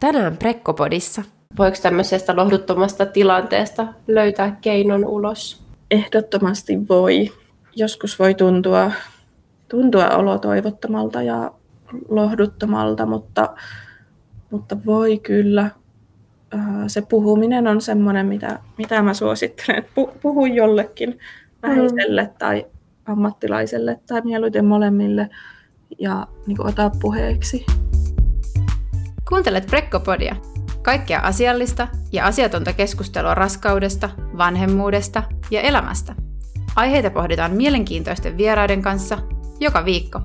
[0.00, 1.22] tänään Prekkopodissa.
[1.58, 5.62] Voiko tämmöisestä lohduttomasta tilanteesta löytää keinon ulos?
[5.90, 7.32] Ehdottomasti voi.
[7.76, 8.92] Joskus voi tuntua,
[9.68, 11.52] tuntua olo toivottomalta ja
[12.08, 13.54] lohduttomalta, mutta,
[14.50, 15.70] mutta voi kyllä.
[16.86, 19.84] Se puhuminen on semmoinen, mitä, mitä mä suosittelen.
[20.22, 21.18] Puhu jollekin
[21.62, 22.30] läheiselle mm.
[22.38, 22.66] tai
[23.06, 25.30] ammattilaiselle tai mieluiten molemmille
[25.98, 27.66] ja niin ota puheeksi.
[29.30, 30.36] Kuuntelet Prekkopodia.
[30.82, 36.14] Kaikkea asiallista ja asiatonta keskustelua raskaudesta, vanhemmuudesta ja elämästä.
[36.76, 39.18] Aiheita pohditaan mielenkiintoisten vieraiden kanssa
[39.60, 40.20] joka viikko.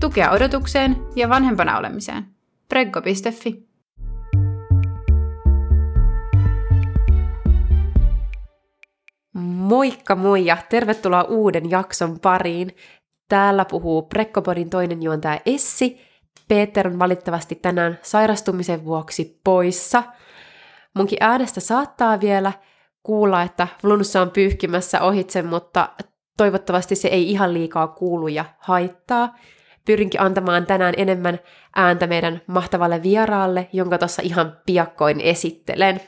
[0.00, 2.26] Tukea odotukseen ja vanhempana olemiseen.
[2.68, 3.68] Preggo.fi
[9.34, 12.76] Moikka moi ja tervetuloa uuden jakson pariin.
[13.28, 16.07] Täällä puhuu Prekkopodin toinen juontaja Essi.
[16.48, 20.02] Peter on valitettavasti tänään sairastumisen vuoksi poissa.
[20.94, 22.52] Munkin äänestä saattaa vielä
[23.02, 25.88] kuulla, että flunssa on pyyhkimässä ohitse, mutta
[26.36, 29.36] toivottavasti se ei ihan liikaa kuulu ja haittaa.
[29.84, 31.38] Pyrinkin antamaan tänään enemmän
[31.76, 36.00] ääntä meidän mahtavalle vieraalle, jonka tuossa ihan piakkoin esittelen.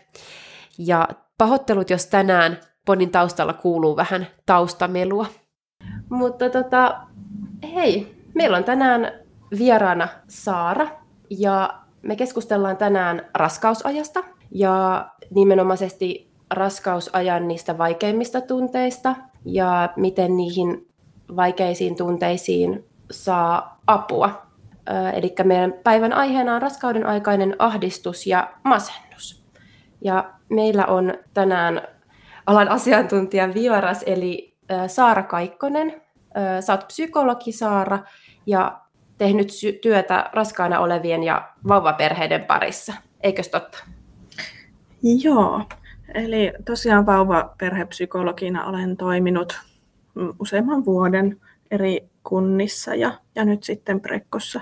[0.79, 5.27] Ja pahoittelut, jos tänään ponin taustalla kuuluu vähän taustamelua.
[6.11, 7.01] Mutta tota,
[7.75, 9.20] hei, meillä on tänään
[9.59, 10.89] vieraana Saara
[11.31, 20.89] ja me keskustellaan tänään raskausajasta ja nimenomaisesti raskausajan niistä vaikeimmista tunteista ja miten niihin
[21.37, 24.43] vaikeisiin tunteisiin saa apua.
[25.15, 29.45] Eli meidän päivän aiheena on raskauden aikainen ahdistus ja masennus.
[30.01, 31.83] Ja meillä on tänään
[32.47, 34.57] alan asiantuntijan vieras, eli
[34.87, 36.03] Saara Kaikkonen.
[36.61, 37.99] Sä oot psykologi Saara
[38.47, 38.80] ja
[39.21, 39.49] tehnyt
[39.83, 42.95] työtä raskaana olevien ja vauvaperheiden parissa.
[43.21, 43.79] Eikös totta?
[45.03, 45.63] Joo,
[46.15, 49.61] eli tosiaan vauvaperhepsykologina olen toiminut
[50.39, 54.61] useamman vuoden eri kunnissa ja, ja nyt sitten Prekkossa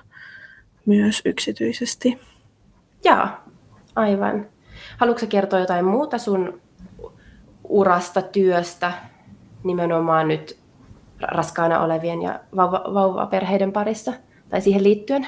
[0.86, 2.20] myös yksityisesti.
[3.04, 3.26] Joo,
[3.96, 4.46] aivan.
[4.96, 6.60] Haluatko kertoa jotain muuta sun
[7.64, 8.92] urasta, työstä,
[9.64, 10.58] nimenomaan nyt
[11.20, 14.12] raskaana olevien ja vauva, vauvaperheiden parissa
[14.50, 15.26] tai siihen liittyen?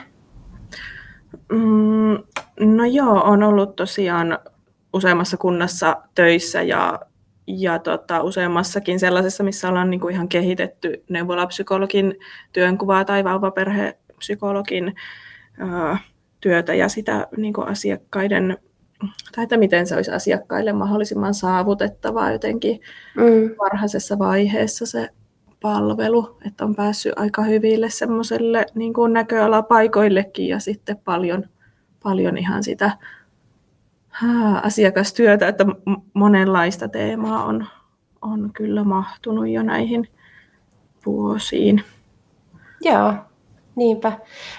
[1.52, 2.18] Mm,
[2.60, 4.38] no joo, on ollut tosiaan
[4.92, 7.00] useammassa kunnassa töissä ja,
[7.46, 12.18] ja tota, useammassakin sellaisessa, missä ollaan niin kuin ihan kehitetty neuvolapsykologin
[12.52, 14.94] työnkuvaa tai vauvaperhepsykologin
[15.58, 15.98] ää,
[16.40, 18.58] työtä ja sitä niin kuin asiakkaiden
[19.34, 22.80] tai että miten se olisi asiakkaille mahdollisimman saavutettavaa jotenkin
[23.16, 23.56] mm.
[23.58, 25.08] varhaisessa vaiheessa se
[25.62, 31.44] palvelu, että on päässyt aika hyville semmoiselle niin kuin näköalapaikoillekin ja sitten paljon,
[32.02, 32.98] paljon ihan sitä
[34.08, 35.66] haa, asiakastyötä, että
[36.14, 37.66] monenlaista teemaa on,
[38.22, 40.08] on kyllä mahtunut jo näihin
[41.06, 41.84] vuosiin.
[42.80, 43.14] Joo,
[43.76, 44.12] niinpä.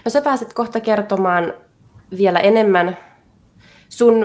[0.06, 1.54] No sä pääset kohta kertomaan
[2.18, 2.98] vielä enemmän
[3.90, 4.20] sun,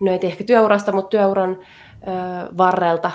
[0.00, 3.10] no ei ehkä työurasta, mutta työuran ö, varrelta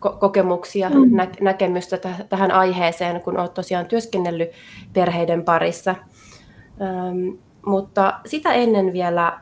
[0.00, 1.16] kokemuksia, mm.
[1.16, 4.50] nä- näkemystä t- tähän aiheeseen, kun olet tosiaan työskennellyt
[4.92, 5.94] perheiden parissa.
[6.80, 9.40] Öm, mutta sitä ennen vielä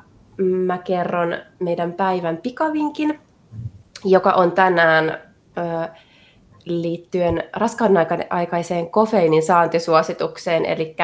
[0.66, 3.20] mä kerron meidän päivän pikavinkin,
[4.04, 5.88] joka on tänään ö,
[6.64, 7.92] liittyen raskaan
[8.30, 10.96] aikaiseen kofeiinin saantisuositukseen, eli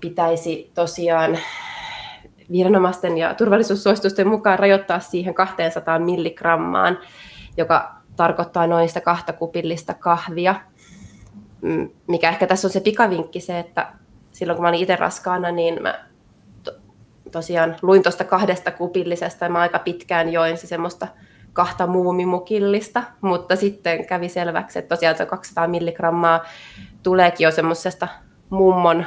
[0.00, 1.38] pitäisi tosiaan
[2.52, 6.98] viranomaisten ja turvallisuussuositusten mukaan rajoittaa siihen 200 milligrammaan,
[7.56, 10.54] joka tarkoittaa noin sitä kahta kupillista kahvia.
[11.62, 13.92] Mm, mikä ehkä tässä on se pikavinkki se, että
[14.32, 16.06] silloin kun mä olin itse raskaana, niin mä
[16.62, 16.72] to,
[17.32, 21.08] tosiaan luin tuosta kahdesta kupillisesta ja mä aika pitkään join se semmoista
[21.52, 26.44] kahta muumimukillista, mutta sitten kävi selväksi, että tosiaan se 200 milligrammaa
[27.02, 28.08] tuleekin jo semmoisesta
[28.50, 29.06] mummon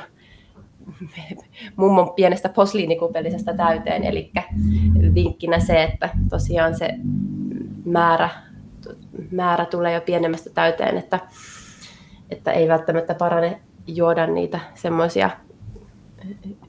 [1.75, 4.31] mummon pienestä posliinikupellisesta täyteen, eli
[5.13, 6.89] vinkkinä se, että tosiaan se
[7.85, 8.29] määrä,
[9.31, 11.19] määrä tulee jo pienemmästä täyteen, että,
[12.29, 15.29] että ei välttämättä parane juoda niitä semmoisia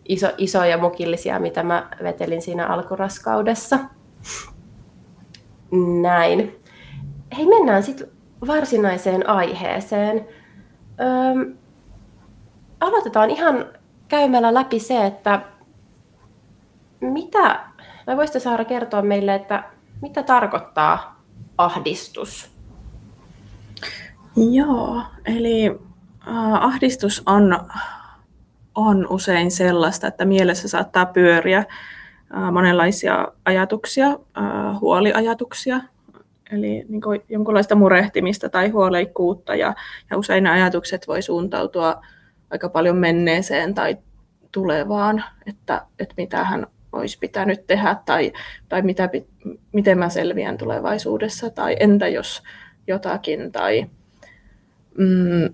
[0.05, 3.79] iso, isoja mukillisia, mitä mä vetelin siinä alkuraskaudessa.
[6.02, 6.61] Näin.
[7.37, 8.08] Hei, mennään sitten
[8.47, 10.29] varsinaiseen aiheeseen.
[11.00, 11.56] Öm,
[12.81, 13.67] aloitetaan ihan
[14.08, 15.41] käymällä läpi se, että
[17.00, 17.61] mitä,
[18.06, 19.64] vai voisitte Saara kertoa meille, että
[20.02, 21.20] mitä tarkoittaa
[21.65, 22.51] ahdistus?
[24.51, 25.67] Joo, eli
[26.29, 27.59] äh, ahdistus on,
[28.75, 31.65] on usein sellaista, että mielessä saattaa pyöriä
[32.53, 34.19] monenlaisia ajatuksia,
[34.81, 35.81] huoliajatuksia,
[36.53, 39.75] eli niin kuin jonkunlaista murehtimista tai huoleikkuutta, ja,
[40.11, 42.01] ja usein ajatukset voi suuntautua
[42.51, 43.97] aika paljon menneeseen tai
[44.53, 48.33] tulevaan, että, että mitä hän olisi pitänyt tehdä tai,
[48.69, 49.11] tai mitä,
[49.73, 52.43] miten mä selviän tulevaisuudessa tai entä jos
[52.87, 53.87] jotakin tai
[54.99, 55.45] mm,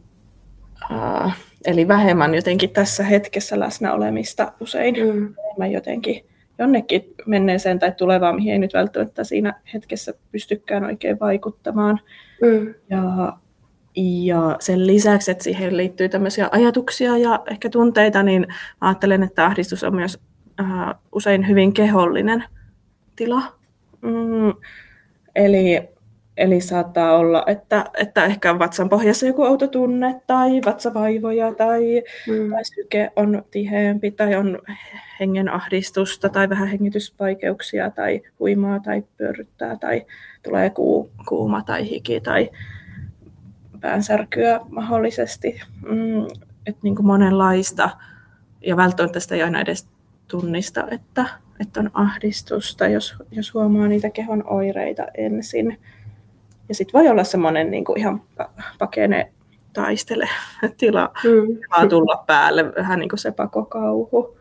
[0.92, 5.34] äh, eli vähemmän jotenkin tässä hetkessä läsnä olemista usein mm.
[5.44, 6.24] enemmän jotenkin
[6.58, 12.00] jonnekin menneeseen tai tulevaan, mihin ei nyt välttämättä siinä hetkessä pystykään oikein vaikuttamaan.
[12.42, 12.74] Mm.
[12.90, 13.32] Ja,
[13.96, 18.46] ja sen lisäksi, että siihen liittyy tämmöisiä ajatuksia ja ehkä tunteita, niin
[18.80, 20.18] ajattelen, että ahdistus on myös
[20.60, 22.44] äh, usein hyvin kehollinen
[23.16, 23.42] tila.
[24.02, 24.54] Mm,
[25.34, 25.88] eli,
[26.36, 32.50] eli saattaa olla, että, että ehkä vatsan pohjassa joku outo tunne tai vatsavaivoja tai, mm.
[32.50, 34.58] tai syke on tiheämpi tai on
[35.20, 40.06] hengen ahdistusta tai vähän hengitysvaikeuksia tai huimaa tai pyörryttää tai
[40.42, 42.50] tulee kuu, kuuma tai hiki tai
[43.80, 45.60] päänsärkyä mahdollisesti.
[45.82, 46.26] Mm,
[46.66, 47.90] että niin kuin monenlaista
[48.60, 49.88] ja välttämättä sitä ei aina edes
[50.28, 51.26] tunnista, että,
[51.60, 55.80] että on ahdistusta, jos, jos huomaa niitä kehon oireita ensin.
[56.68, 58.22] Ja sitten voi olla semmoinen niin kuin ihan
[58.78, 59.32] pakene
[59.72, 60.28] taistele
[60.78, 61.88] tila mm.
[61.88, 64.36] tulla päälle, vähän niin kuin se pakokauhu.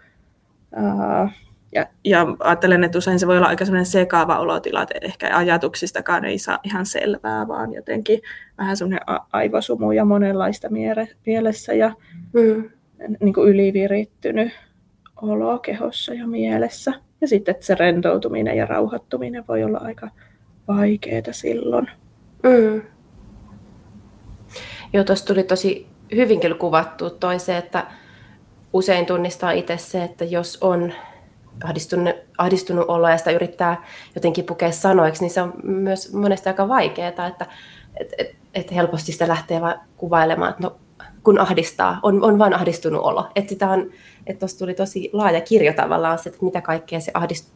[0.77, 1.29] Uh,
[1.75, 6.25] ja, ja ajattelen, että usein se voi olla aika semmoinen sekaava olotila, että ehkä ajatuksistakaan
[6.25, 8.21] ei saa ihan selvää, vaan jotenkin
[8.57, 8.99] vähän semmoinen
[9.31, 10.67] aivosumu ja monenlaista
[11.25, 11.91] mielessä ja
[12.33, 12.69] mm.
[13.19, 14.51] niin kuin ylivirittynyt
[15.21, 16.93] olo kehossa ja mielessä.
[17.21, 20.09] Ja sitten että se rentoutuminen ja rauhoittuminen voi olla aika
[20.67, 21.89] vaikeaa silloin.
[22.43, 22.81] Mm.
[24.93, 27.85] Joo, tuossa tuli tosi hyvin kuvattu toi se, että
[28.73, 30.93] usein tunnistaa itse se, että jos on
[31.63, 33.83] ahdistunut, ahdistunut olo ja sitä yrittää
[34.15, 37.45] jotenkin pukea sanoiksi, niin se on myös monesti aika vaikeaa, että
[37.99, 40.75] et, et, et helposti sitä lähtee vaan kuvailemaan, että no
[41.23, 43.27] kun ahdistaa, on, on vain ahdistunut olo.
[43.35, 43.91] Että sitä on,
[44.27, 47.11] että tuossa tuli tosi laaja kirjo tavallaan se, että mitä kaikkea se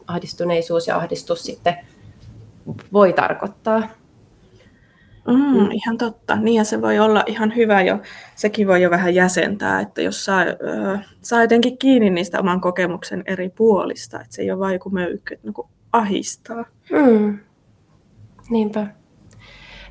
[0.07, 1.77] ahdistuneisuus ja ahdistus sitten
[2.94, 3.80] voi tarkoittaa.
[5.27, 5.71] Mm, mm.
[5.71, 6.36] Ihan totta.
[6.36, 8.00] Niin ja se voi olla ihan hyvä jo,
[8.36, 13.24] sekin voi jo vähän jäsentää, että jos saa, äh, saa jotenkin kiinni niistä oman kokemuksen
[13.25, 16.66] eri puolista, että se ei ole vain joku möykky, että niin ahistaa.
[16.92, 17.39] Mm.
[18.50, 18.88] Niinpä.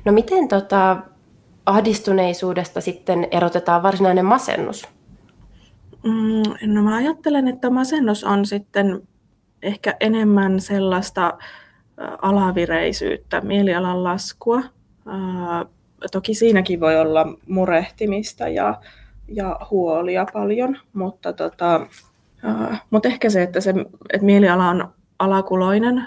[0.05, 0.97] No miten tota,
[1.65, 4.87] ahdistuneisuudesta sitten erotetaan varsinainen masennus?
[6.03, 9.01] Mm, no mä ajattelen, että masennus on sitten
[9.61, 11.37] ehkä enemmän sellaista
[12.21, 14.61] alavireisyyttä, mielialan laskua.
[16.11, 18.81] Toki siinäkin voi olla murehtimista ja,
[19.27, 21.87] ja huolia paljon, mutta, tota,
[22.89, 23.73] mutta ehkä se, että, se,
[24.13, 26.03] että mieliala on alakuloinen,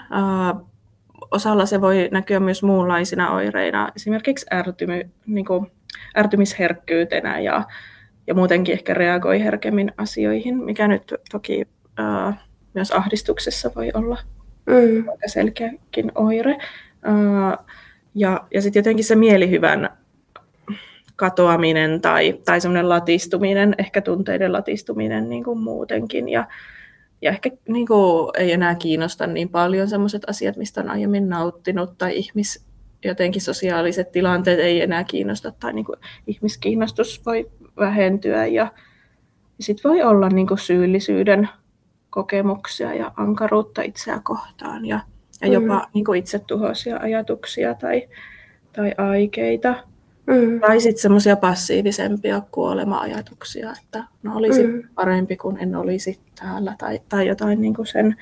[1.31, 5.71] osalla se voi näkyä myös muunlaisina oireina, esimerkiksi ärtymy, niin kuin,
[6.17, 7.63] ärtymisherkkyytenä ja,
[8.27, 11.67] ja muutenkin ehkä reagoi herkemmin asioihin, mikä nyt toki
[11.97, 12.37] ää,
[12.73, 14.17] myös ahdistuksessa voi olla
[14.65, 15.09] mm.
[15.09, 16.57] aika selkeäkin oire.
[17.03, 17.57] Ää,
[18.15, 19.89] ja ja sitten jotenkin se mielihyvän
[21.15, 26.29] katoaminen tai, tai semmoinen latistuminen, ehkä tunteiden latistuminen niin kuin muutenkin.
[26.29, 26.47] Ja,
[27.21, 31.97] ja ehkä niin kuin, ei enää kiinnosta niin paljon sellaiset asiat, mistä on aiemmin nauttinut,
[31.97, 32.65] tai ihmis,
[33.05, 38.63] jotenkin sosiaaliset tilanteet ei enää kiinnosta, tai niin kuin, ihmiskiinnostus voi vähentyä, ja,
[39.57, 41.49] ja sitten voi olla niin kuin, syyllisyyden
[42.09, 44.99] kokemuksia ja ankaruutta itseä kohtaan, ja,
[45.41, 45.85] ja jopa mm.
[45.93, 48.07] niin kuin, itsetuhoisia ajatuksia tai,
[48.73, 49.75] tai aikeita.
[50.27, 50.59] Mm.
[50.59, 54.83] Tai sitten semmoisia passiivisempia kuolema-ajatuksia, että no olisi mm.
[54.95, 58.15] parempi, kun en olisi täällä, tai, tai jotain niin kuin sen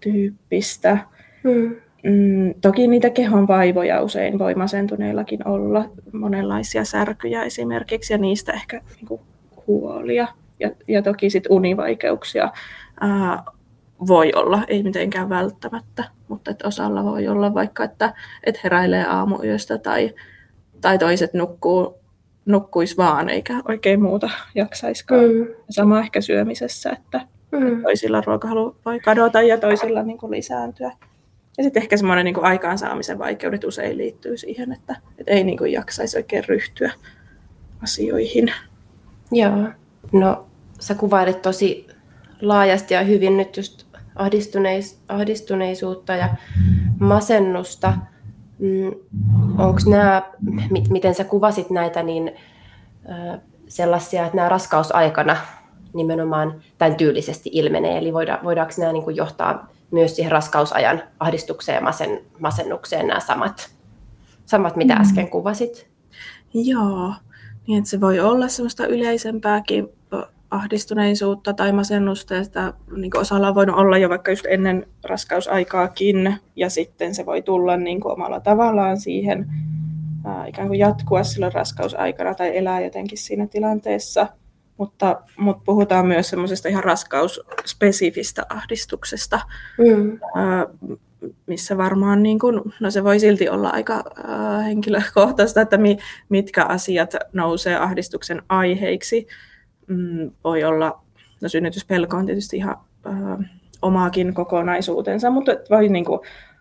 [0.00, 0.98] tyyppistä.
[1.42, 1.76] Mm.
[2.02, 8.80] Mm, toki niitä kehon vaivoja usein voi masentuneillakin olla, monenlaisia särkyjä esimerkiksi, ja niistä ehkä
[8.96, 9.20] niin kuin
[9.66, 10.28] huolia.
[10.60, 12.52] Ja, ja toki sitten univaikeuksia
[13.00, 13.42] ää,
[14.06, 18.14] voi olla, ei mitenkään välttämättä, mutta että osalla voi olla vaikka, että,
[18.44, 20.14] että heräilee aamuyöstä tai
[20.80, 21.98] tai toiset nukkuu,
[22.46, 25.24] nukkuisi vaan eikä oikein muuta jaksaiskaan.
[25.24, 25.46] Mm.
[25.70, 27.20] Sama ehkä syömisessä, että
[27.52, 27.82] mm.
[27.82, 30.92] toisilla ruokahalu voi kadota ja toisilla niin kuin lisääntyä.
[31.58, 35.72] Ja sitten ehkä semmoinen niin aikaansaamisen vaikeudet usein liittyy siihen, että, että ei niin kuin
[35.72, 36.92] jaksaisi oikein ryhtyä
[37.82, 38.52] asioihin.
[39.32, 39.68] Joo,
[40.12, 40.46] no
[40.80, 41.86] sä kuvailit tosi
[42.40, 43.86] laajasti ja hyvin nyt just
[44.16, 46.28] ahdistuneis, ahdistuneisuutta ja
[46.98, 47.92] masennusta.
[48.58, 48.92] Mm,
[49.58, 50.22] onko nämä,
[50.90, 52.32] miten sä kuvasit näitä, niin
[53.68, 55.36] sellaisia, että nämä raskausaikana
[55.94, 61.82] nimenomaan tämän tyylisesti ilmenee, eli voida, voidaanko nämä niin johtaa myös siihen raskausajan ahdistukseen ja
[61.82, 63.70] masen, masennukseen nämä samat,
[64.46, 65.00] samat mitä mm.
[65.00, 65.88] äsken kuvasit?
[66.54, 67.14] Joo,
[67.66, 69.88] niin että se voi olla semmoista yleisempääkin
[70.50, 76.34] ahdistuneisuutta tai masennusta, ja sitä niin osalla on voinut olla jo vaikka just ennen raskausaikaakin,
[76.56, 79.50] ja sitten se voi tulla niin kuin omalla tavallaan siihen
[80.24, 84.26] ää, ikään kuin jatkua silloin raskausaikana tai elää jotenkin siinä tilanteessa.
[84.78, 89.40] Mutta, mutta puhutaan myös semmoisesta ihan raskausspesifistä ahdistuksesta,
[89.78, 90.18] mm.
[90.34, 90.66] ää,
[91.46, 96.64] missä varmaan niin kuin, no se voi silti olla aika ää, henkilökohtaista, että mi, mitkä
[96.64, 99.26] asiat nousee ahdistuksen aiheiksi
[99.86, 101.02] mm, voi olla,
[101.40, 103.50] no synnytyspelko on tietysti ihan äh,
[103.82, 106.20] omaakin kokonaisuutensa, mutta voi niin kuin,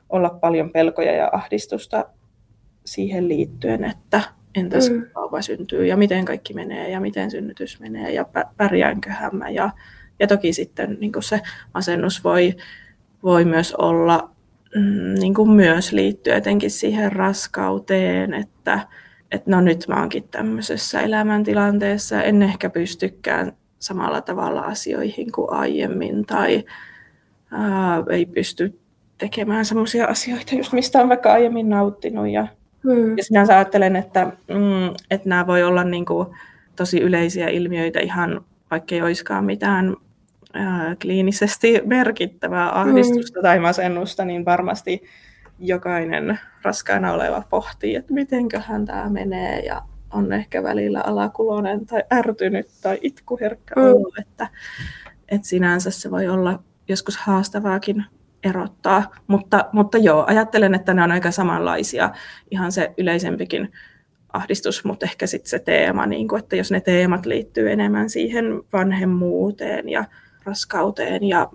[0.10, 2.06] olla paljon pelkoja ja ahdistusta
[2.86, 4.22] siihen liittyen, että
[4.58, 5.06] entäs mm.
[5.16, 8.26] vauva syntyy ja miten kaikki menee ja miten synnytys menee ja
[8.58, 9.50] pärjäänköhän mä.
[9.50, 9.70] Ja,
[10.20, 11.42] ja toki sitten niin kuin se
[11.74, 12.56] masennus voi,
[13.24, 14.30] voi myös olla,
[14.76, 18.80] mm, niin kuin myös liittyä jotenkin siihen raskauteen, että,
[19.32, 26.26] että no nyt mä oonkin tämmöisessä elämäntilanteessa, en ehkä pystykään samalla tavalla asioihin kuin aiemmin
[26.26, 26.64] tai
[27.52, 28.80] ää, ei pysty
[29.18, 32.30] tekemään semmoisia asioita, just mistä on vaikka aiemmin nauttinut.
[32.30, 32.48] Ja,
[32.94, 33.18] hmm.
[33.18, 36.28] ja sinänsä ajattelen, että, mm, että nämä voi olla niin kuin
[36.76, 39.96] tosi yleisiä ilmiöitä ihan vaikka ei olisikaan mitään
[40.54, 43.44] ää, kliinisesti merkittävää ahdistusta hmm.
[43.44, 45.04] tai masennusta, niin varmasti
[45.60, 49.82] jokainen raskaana oleva pohtii, että mitenköhän tämä menee ja
[50.14, 53.84] on ehkä välillä alakulonen tai ärtynyt tai itkuherkkä mm.
[53.84, 54.48] olo, että,
[55.30, 58.06] että sinänsä se voi olla joskus haastavaakin
[58.48, 62.10] erottaa, mutta, mutta joo, ajattelen, että ne on aika samanlaisia,
[62.52, 63.72] ihan se yleisempikin
[64.34, 68.46] ahdistus, mutta ehkä sitten se teema, niin kuin, että jos ne teemat liittyy enemmän siihen
[68.74, 70.06] vanhemmuuteen ja
[70.44, 71.50] raskauteen ja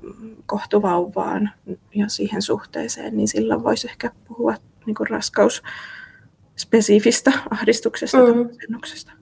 [0.46, 1.50] kohtuvauvaan
[1.94, 4.54] ja siihen suhteeseen, niin silloin voisi ehkä puhua
[4.86, 8.24] niin kuin raskausspesifistä ahdistuksesta mm.
[8.24, 9.12] tai masennuksesta.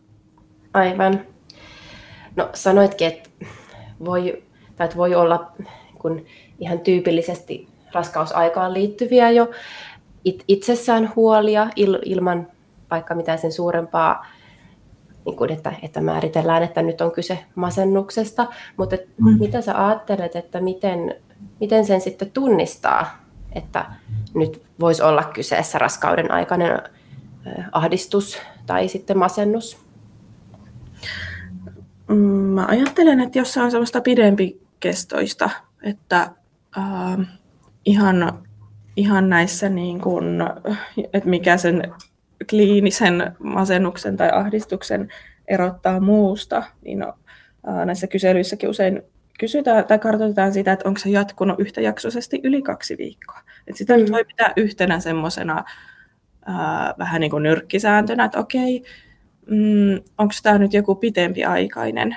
[0.74, 1.20] Aivan.
[2.36, 3.30] No sanoitkin, että
[4.04, 4.42] voi,
[4.76, 5.52] tai että voi olla
[5.98, 6.24] kun
[6.61, 9.50] ihan tyypillisesti raskausaikaan liittyviä jo
[10.25, 12.47] it, itsessään huolia il, ilman
[12.90, 14.26] vaikka mitään sen suurempaa
[15.25, 19.38] niin kuin, että, että määritellään, että nyt on kyse masennuksesta, mutta mm.
[19.38, 21.14] mitä sä ajattelet, että miten,
[21.61, 23.19] miten sen sitten tunnistaa,
[23.52, 23.85] että
[24.35, 26.83] nyt voisi olla kyseessä raskauden aikainen
[27.73, 29.79] ahdistus tai sitten masennus?
[32.09, 32.17] Mm,
[32.55, 35.50] mä ajattelen, että jos se on semmoista pidempikestoista,
[35.83, 36.31] että
[36.78, 37.26] äh,
[37.84, 38.42] ihan,
[38.96, 40.50] ihan näissä, niin kun,
[41.12, 41.94] että mikä sen
[42.50, 45.08] kliinisen masennuksen tai ahdistuksen
[45.48, 47.14] erottaa muusta, niin no,
[47.84, 49.02] näissä kyselyissäkin usein
[49.40, 53.40] kysytään tai kartoitetaan sitä, että onko se jatkunut yhtäjaksoisesti yli kaksi viikkoa.
[53.66, 54.04] Et sitä mm.
[54.12, 55.64] voi pitää yhtenä semmoisena
[56.98, 58.82] vähän niin kuin nyrkkisääntönä, että okei,
[59.46, 62.16] mm, onko tämä nyt joku pitempi aikainen.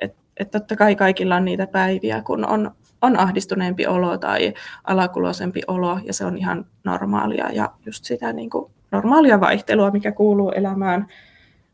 [0.00, 2.70] Että et totta kai kaikilla on niitä päiviä, kun on,
[3.04, 8.50] on ahdistuneempi olo tai alakuloisempi olo, ja se on ihan normaalia ja just sitä niin
[8.50, 11.06] kuin normaalia vaihtelua, mikä kuuluu elämään,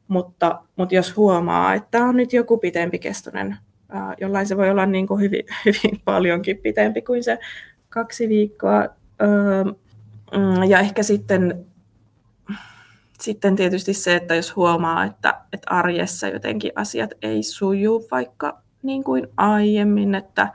[0.08, 3.56] mutta, mutta jos huomaa, että on nyt joku pitempikestoinen,
[4.20, 7.38] jollain se voi olla niin kuin hyvin, hyvin paljonkin pitempi kuin se
[7.88, 8.88] kaksi viikkoa,
[10.36, 11.66] mm, ja ehkä sitten,
[13.20, 19.04] sitten tietysti se, että jos huomaa, että, että arjessa jotenkin asiat ei suju vaikka niin
[19.04, 20.48] kuin aiemmin, että,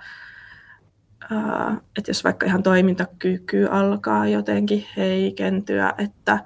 [1.98, 6.40] että jos vaikka ihan toimintakyky alkaa jotenkin heikentyä, että,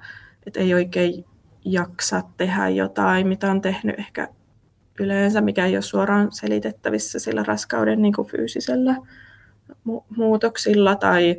[0.46, 1.24] että ei oikein
[1.64, 4.28] jaksa tehdä jotain, mitä on tehnyt ehkä
[5.00, 8.96] yleensä, mikä ei ole suoraan selitettävissä sillä raskauden niin kuin fyysisellä
[9.88, 11.38] mu- muutoksilla tai,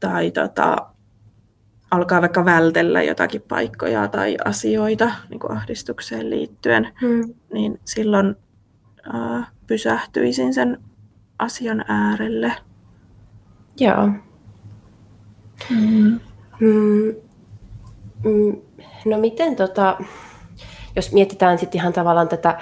[0.00, 0.76] tai tota,
[1.90, 7.34] alkaa vaikka vältellä jotakin paikkoja tai asioita niin kuin ahdistukseen liittyen, hmm.
[7.52, 8.36] niin silloin
[9.14, 10.78] äh, pysähtyisin sen
[11.40, 12.52] asian äärelle.
[13.80, 14.06] Joo.
[15.70, 16.20] Mm.
[16.60, 17.14] Mm.
[18.24, 18.56] Mm.
[19.04, 19.98] No miten tota,
[20.96, 22.60] jos mietitään sitten ihan tavallaan tätä,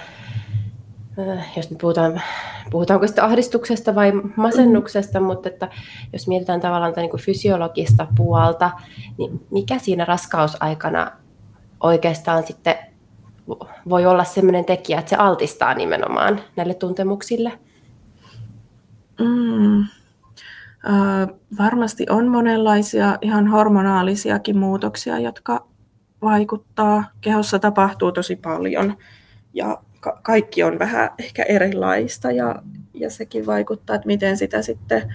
[1.56, 2.22] jos nyt puhutaan,
[2.70, 5.26] puhutaanko sitten ahdistuksesta vai masennuksesta, mm.
[5.26, 5.68] mutta että
[6.12, 8.70] jos mietitään tavallaan tätä niin kuin fysiologista puolta,
[9.18, 11.12] niin mikä siinä raskausaikana
[11.80, 12.74] oikeastaan sitten
[13.88, 17.58] voi olla sellainen tekijä, että se altistaa nimenomaan näille tuntemuksille?
[19.18, 19.80] Mm.
[19.80, 25.66] Äh, varmasti on monenlaisia ihan hormonaalisiakin muutoksia, jotka
[26.22, 27.04] vaikuttaa.
[27.20, 28.96] Kehossa tapahtuu tosi paljon
[29.54, 32.62] ja ka- kaikki on vähän ehkä erilaista ja,
[32.94, 35.14] ja sekin vaikuttaa, että miten sitä sitten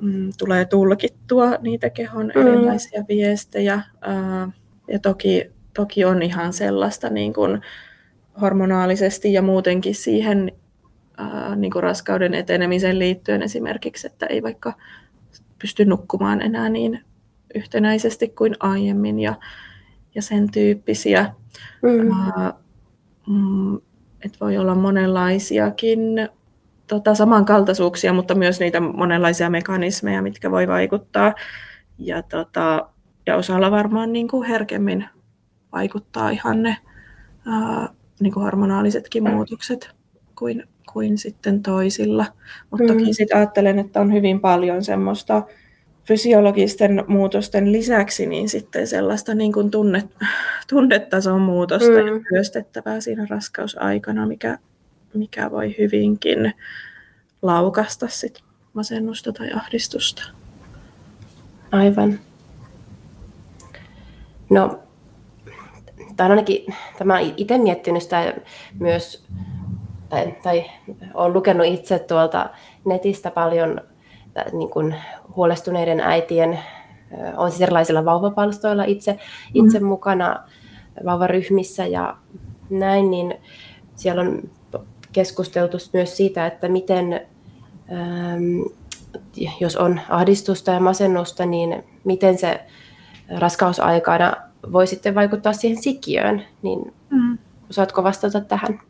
[0.00, 2.40] mm, tulee tulkittua niitä kehon mm.
[2.40, 3.80] erilaisia viestejä.
[4.00, 4.50] Ää,
[4.88, 7.60] ja toki, toki on ihan sellaista niin kuin
[8.40, 10.52] hormonaalisesti ja muutenkin siihen
[11.16, 14.72] ää, niin kuin raskauden etenemiseen liittyen esimerkiksi, että ei vaikka
[15.58, 17.04] pysty nukkumaan enää niin
[17.54, 19.34] yhtenäisesti kuin aiemmin ja,
[20.14, 21.34] ja sen tyyppisiä.
[21.82, 22.10] Mm.
[22.12, 22.52] Ää,
[23.26, 23.76] mm,
[24.24, 25.98] että voi olla monenlaisiakin
[26.86, 31.34] tota, samankaltaisuuksia, mutta myös niitä monenlaisia mekanismeja, mitkä voi vaikuttaa.
[31.98, 32.88] Ja, tota,
[33.26, 35.08] ja osalla varmaan niin kuin herkemmin
[35.72, 36.76] vaikuttaa ihan ne
[37.46, 37.88] ää,
[38.20, 39.94] niin kuin hormonaalisetkin muutokset
[40.34, 42.26] kuin, kuin sitten toisilla.
[42.70, 42.98] Mutta mm.
[42.98, 45.42] toki sitten ajattelen, että on hyvin paljon semmoista
[46.04, 50.02] fysiologisten muutosten lisäksi niin sitten sellaista niin kuin tunne,
[50.70, 51.96] tunnetason muutosta mm.
[51.96, 54.58] ja työstettävää siinä raskausaikana, mikä,
[55.14, 56.52] mikä voi hyvinkin
[57.42, 58.40] laukasta sit
[58.72, 60.22] masennusta tai ahdistusta.
[61.72, 62.20] Aivan.
[64.50, 64.82] No,
[66.16, 68.34] tai ainakin tämä itse miettinyt sitä
[68.80, 69.26] myös,
[70.14, 70.64] tai, tai
[71.14, 72.50] olen lukenut itse tuolta
[72.84, 73.80] netistä paljon
[74.52, 74.94] niin kuin
[75.36, 76.58] huolestuneiden äitien,
[77.36, 79.18] on siis erilaisilla vauvapalstoilla itse,
[79.54, 79.86] itse mm.
[79.86, 80.48] mukana
[81.04, 82.16] vauvaryhmissä ja
[82.70, 83.34] näin, niin
[83.96, 84.42] siellä on
[85.12, 87.26] keskusteltu myös siitä, että miten,
[89.60, 92.60] jos on ahdistusta ja masennusta, niin miten se
[93.38, 94.32] raskausaikana
[94.72, 97.38] voi sitten vaikuttaa siihen sikiöön, niin mm.
[97.70, 98.80] osaatko vastata tähän?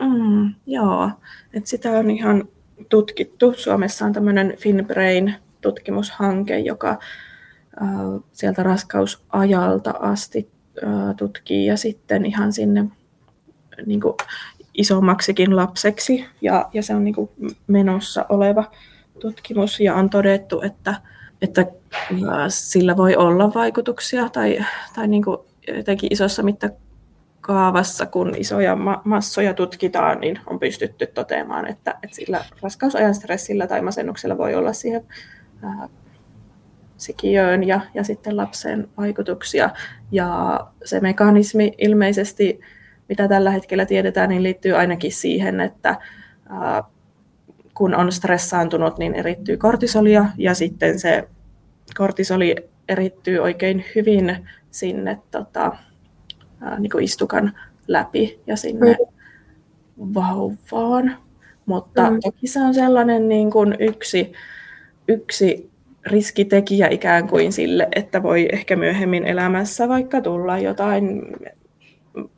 [0.00, 1.10] Mm, joo,
[1.52, 2.44] Et sitä on ihan
[2.88, 3.54] tutkittu.
[3.56, 6.98] Suomessa on tämmöinen FinBrain-tutkimushanke, joka
[7.82, 7.88] äh,
[8.32, 10.50] sieltä raskausajalta asti
[10.82, 12.84] äh, tutkii ja sitten ihan sinne
[13.86, 14.14] niin kuin
[14.74, 16.24] isommaksikin lapseksi.
[16.40, 17.30] Ja, ja se on niin kuin
[17.66, 18.64] menossa oleva
[19.20, 20.94] tutkimus ja on todettu, että,
[21.42, 21.66] että
[22.48, 24.58] sillä voi olla vaikutuksia tai,
[24.94, 25.38] tai niin kuin
[25.76, 26.42] jotenkin isossa
[27.40, 33.66] mittakaavassa, kun isoja ma- massoja tutkitaan, niin on pystytty toteamaan, että, että sillä raskausajan stressillä
[33.66, 35.04] tai masennuksella voi olla siihen
[35.62, 35.88] ää,
[36.96, 39.70] sikiöön ja, ja sitten lapseen vaikutuksia.
[40.12, 42.60] Ja se mekanismi ilmeisesti,
[43.08, 45.96] mitä tällä hetkellä tiedetään, niin liittyy ainakin siihen, että
[46.48, 46.84] ää,
[47.74, 51.28] kun on stressaantunut, niin erittyy kortisolia ja sitten se
[51.96, 52.54] kortisoli
[52.88, 55.76] erittyy oikein hyvin sinne tota,
[56.60, 57.52] ää, niin kuin istukan
[57.88, 60.14] läpi ja sinne mm.
[60.14, 61.16] vauvaan.
[61.66, 62.18] Mutta mm.
[62.22, 64.32] toki se on sellainen niin kuin yksi,
[65.08, 65.70] yksi
[66.06, 71.22] riskitekijä ikään kuin sille, että voi ehkä myöhemmin elämässä vaikka tulla jotain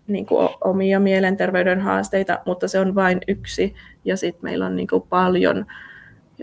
[0.07, 3.75] niin kuin omia mielenterveyden haasteita, mutta se on vain yksi.
[4.05, 5.67] Ja sitten meillä on niin kuin paljon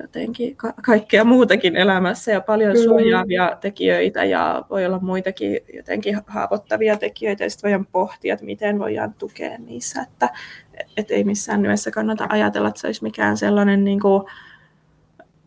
[0.02, 2.84] jotenkin ka- kaikkea muutakin elämässä ja paljon mm.
[2.84, 8.80] suojaavia tekijöitä ja voi olla muitakin jotenkin haavoittavia tekijöitä ja sitten voidaan pohtia, että miten
[8.80, 10.30] voidaan tukea niissä, että
[10.98, 14.24] et ei missään nimessä kannata ajatella, että se olisi mikään sellainen niin kuin,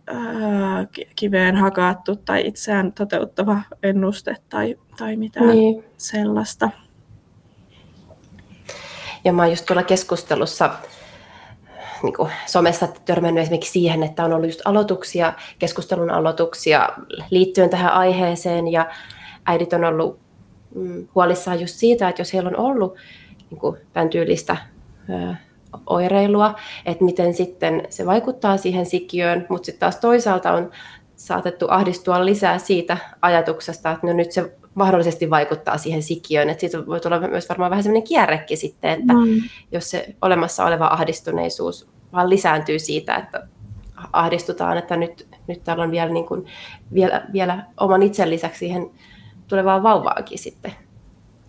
[0.06, 0.86] ää,
[1.16, 5.84] kiveen hakattu tai itseään toteuttava ennuste tai, tai mitään niin.
[5.96, 6.70] sellaista.
[9.24, 10.70] Ja mä oon just tuolla keskustelussa
[12.02, 16.88] niin kuin somessa törmännyt esimerkiksi siihen, että on ollut just aloituksia, keskustelun aloituksia
[17.30, 18.86] liittyen tähän aiheeseen ja
[19.46, 20.18] äidit on ollut
[20.74, 22.94] mm, huolissaan just siitä, että jos heillä on ollut
[23.50, 24.56] niin kuin tämän tyylistä
[25.10, 25.34] ö,
[25.86, 26.54] oireilua,
[26.86, 30.70] että miten sitten se vaikuttaa siihen sikiöön, mutta sitten taas toisaalta on
[31.16, 36.50] saatettu ahdistua lisää siitä ajatuksesta, että no nyt se mahdollisesti vaikuttaa siihen sikiöön.
[36.50, 39.40] Että siitä voi tulla myös varmaan vähän sellainen kierrekin sitten, että mm.
[39.72, 43.48] jos se olemassa oleva ahdistuneisuus vaan lisääntyy siitä, että
[44.12, 46.46] ahdistutaan, että nyt, nyt täällä on vielä, niin kuin,
[46.94, 48.90] vielä, vielä oman itsen lisäksi siihen
[49.48, 50.72] tulevaan vauvaakin sitten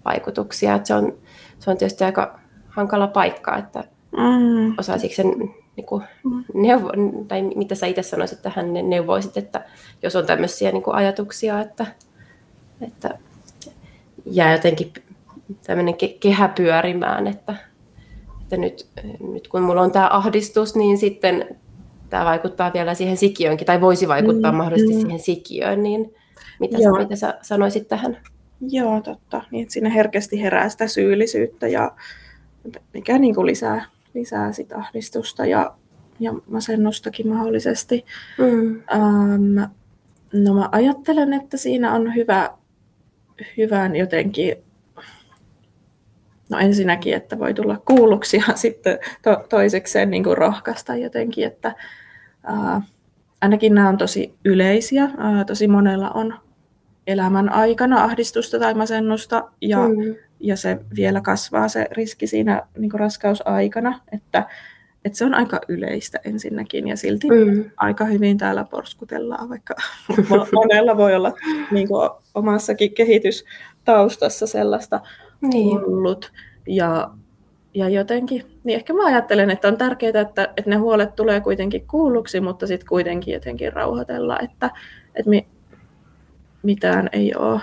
[0.06, 0.76] vaikutuksia.
[0.76, 1.17] Että se, on,
[1.60, 4.73] se on tietysti aika hankala paikka, että mm.
[4.78, 5.28] osaisiko sen
[5.76, 6.04] niin kuin,
[6.54, 6.89] neuvo,
[7.28, 9.65] tai mitä sä itse sanoisit tähän, neuvoisit, että
[10.04, 11.86] jos on tämmöisiä niin kuin ajatuksia, että
[12.82, 13.19] että
[14.26, 14.93] jää jotenkin
[15.67, 17.56] tämmöinen kehä pyörimään, että,
[18.54, 18.88] että nyt,
[19.32, 21.58] nyt kun mulla on tämä ahdistus, niin sitten
[22.10, 25.02] tämä vaikuttaa vielä siihen sikiöönkin, tai voisi vaikuttaa mm, mahdollisesti mm.
[25.02, 26.13] siihen sikiöön, niin
[26.60, 28.18] mitä, sä, mitä sä sanoisit tähän?
[28.70, 29.42] Joo, totta.
[29.52, 31.92] Niin, siinä herkästi herää sitä syyllisyyttä, ja
[32.94, 35.76] mikä niin kuin lisää, lisää sitä ahdistusta ja,
[36.20, 38.06] ja masennustakin mahdollisesti.
[38.38, 38.76] Mm.
[38.76, 39.70] Um,
[40.34, 42.50] no mä ajattelen, että siinä on hyvä
[43.58, 44.56] hyvän jotenkin,
[46.54, 51.76] no ensinnäkin, että voi tulla kuulluksi ja sitten to, toisekseen niin kuin rohkaista jotenkin, että
[52.44, 52.82] ää,
[53.42, 55.10] ainakin nämä on tosi yleisiä.
[55.18, 56.34] Ää, tosi monella on
[57.08, 60.16] elämän aikana ahdistusta tai masennusta ja, mm.
[60.39, 64.48] ja se vielä kasvaa se riski siinä niin kuin raskausaikana, että,
[65.06, 67.72] että se on aika yleistä ensinnäkin ja silti mm.
[67.78, 69.76] aika hyvin täällä porskutellaan, vaikka
[70.54, 71.34] monella voi olla
[71.72, 75.02] niin kuin omassakin kehitystaustassa sellaista
[75.43, 75.77] niin.
[75.77, 76.32] ollut.
[76.67, 77.10] Ja,
[77.73, 81.88] ja jotenkin, niin ehkä mä ajattelen, että on tärkeää, että, että ne huolet tulee kuitenkin
[81.88, 84.71] kuulluksi, mutta sitten kuitenkin jotenkin rauhoitella, että,
[85.15, 85.47] että mi,
[86.63, 87.60] mitään ei ole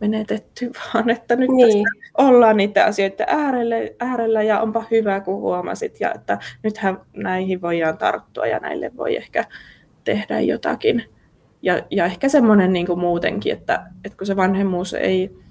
[0.00, 1.86] menetetty, vaan että nyt niin.
[2.18, 7.98] ollaan niiden asioiden äärellä, äärellä ja onpa hyvä, kun huomasit, ja että nythän näihin voidaan
[7.98, 9.44] tarttua ja näille voi ehkä
[10.04, 11.04] tehdä jotakin.
[11.62, 15.43] Ja, ja ehkä semmoinen niin kuin muutenkin, että, että kun se vanhemmuus ei,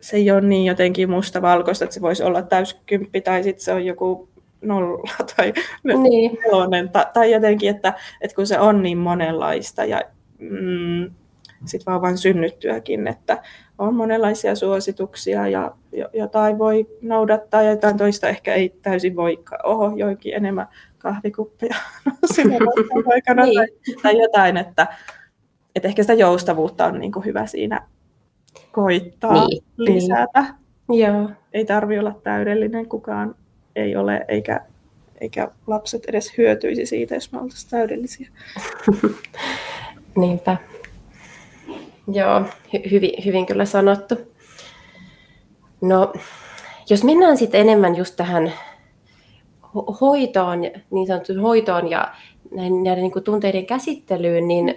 [0.00, 3.84] se ei ole niin jotenkin mustavalkoista, että se voisi olla täyskymppi tai sitten se on
[3.84, 4.28] joku
[4.62, 5.52] nolla tai
[6.02, 6.38] niin.
[6.44, 10.02] nelonen, tai, tai jotenkin, että, että kun se on niin monenlaista ja
[10.38, 11.10] mm,
[11.64, 13.42] sitten vauvan synnyttyäkin, että
[13.78, 15.74] on monenlaisia suosituksia ja
[16.12, 19.44] jotain voi noudattaa ja jotain toista ehkä ei täysin voi.
[19.64, 21.76] Oho, joikin enemmän kahvikuppeja
[22.34, 22.58] sinne
[23.14, 23.54] aikana niin.
[23.54, 23.68] tai,
[24.02, 24.86] tai jotain, että,
[25.74, 27.86] että ehkä sitä joustavuutta on niin kuin hyvä siinä
[28.72, 30.44] koittaa niin, lisätä.
[30.88, 31.06] Niin.
[31.06, 31.30] Joo.
[31.52, 33.34] Ei tarvi olla täydellinen, kukaan
[33.76, 34.60] ei ole, eikä,
[35.20, 38.28] eikä lapset edes hyötyisi siitä, jos me oltaisiin täydellisiä.
[40.16, 40.56] Niinpä.
[42.12, 44.14] Joo, hy- hyvin, hyvin kyllä sanottu.
[45.80, 46.12] No,
[46.90, 48.52] jos mennään sitten enemmän just tähän
[50.00, 52.14] hoitoon, niin sanottuun hoitoon ja
[52.54, 54.76] näiden, näiden niin tunteiden käsittelyyn, niin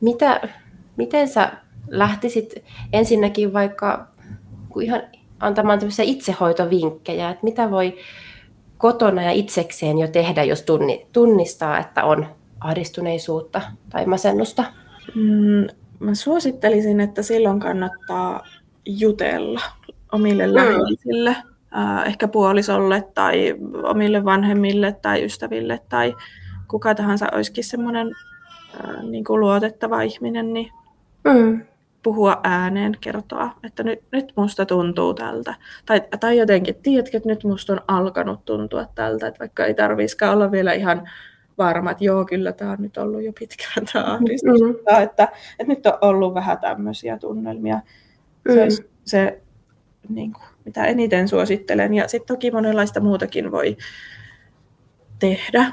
[0.00, 0.48] mitä,
[0.96, 1.52] miten sä
[1.88, 2.54] lähtisit
[2.92, 4.06] ensinnäkin vaikka
[4.80, 5.02] ihan
[5.40, 7.96] antamaan tämmöisiä itsehoitovinkkejä, että mitä voi
[8.78, 10.64] kotona ja itsekseen jo tehdä, jos
[11.12, 12.26] tunnistaa, että on
[12.60, 14.64] ahdistuneisuutta tai masennusta?
[15.14, 15.66] Mm,
[16.00, 18.42] mä suosittelisin, että silloin kannattaa
[18.86, 19.60] jutella
[20.12, 20.54] omille mm.
[20.54, 21.36] läheisille,
[21.76, 26.14] äh, ehkä puolisolle tai omille vanhemmille tai ystäville tai
[26.68, 28.10] kuka tahansa olisikin semmoinen
[28.74, 30.70] äh, niin kuin luotettava ihminen, niin
[31.24, 31.60] mm.
[32.04, 35.54] Puhua ääneen, kertoa, että nyt, nyt musta tuntuu tältä.
[35.86, 40.34] Tai, tai jotenkin, tiedätkö, että nyt musta on alkanut tuntua tältä, että vaikka ei tarvitsisikaan
[40.34, 41.10] olla vielä ihan
[41.58, 45.02] varma, että joo, kyllä tämä on nyt ollut jo pitkään tämä ahdistus, mm-hmm.
[45.02, 47.80] että, että nyt on ollut vähän tämmöisiä tunnelmia.
[48.52, 49.40] Se, se
[50.08, 51.94] niin kuin, mitä eniten suosittelen.
[51.94, 53.76] Ja sitten toki monenlaista muutakin voi
[55.18, 55.72] tehdä.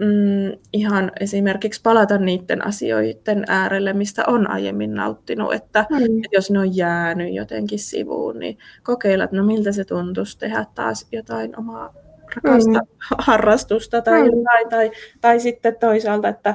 [0.00, 5.96] Mm, ihan esimerkiksi palata niiden asioiden äärelle, mistä on aiemmin nauttinut, että, mm.
[5.96, 10.66] että jos ne on jäänyt jotenkin sivuun, niin kokeilla, että no miltä se tuntuisi tehdä
[10.74, 11.94] taas jotain omaa
[12.34, 12.86] rakasta mm.
[13.18, 14.26] harrastusta tai mm.
[14.26, 16.54] jotain, tai, tai sitten toisaalta, että,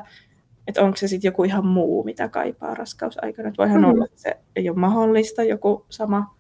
[0.68, 3.48] että onko se sitten joku ihan muu, mitä kaipaa raskausaikana.
[3.48, 3.90] Että voihan mm.
[3.90, 6.36] olla, että se ei ole mahdollista, joku sama,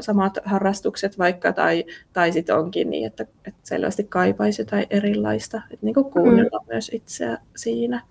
[0.00, 5.86] samat harrastukset vaikka, tai, tai sitten onkin niin, että, että selvästi kaipaisi jotain erilaista, että
[5.86, 6.66] niin kuin kuunnella mm.
[6.72, 8.02] myös itseä siinä.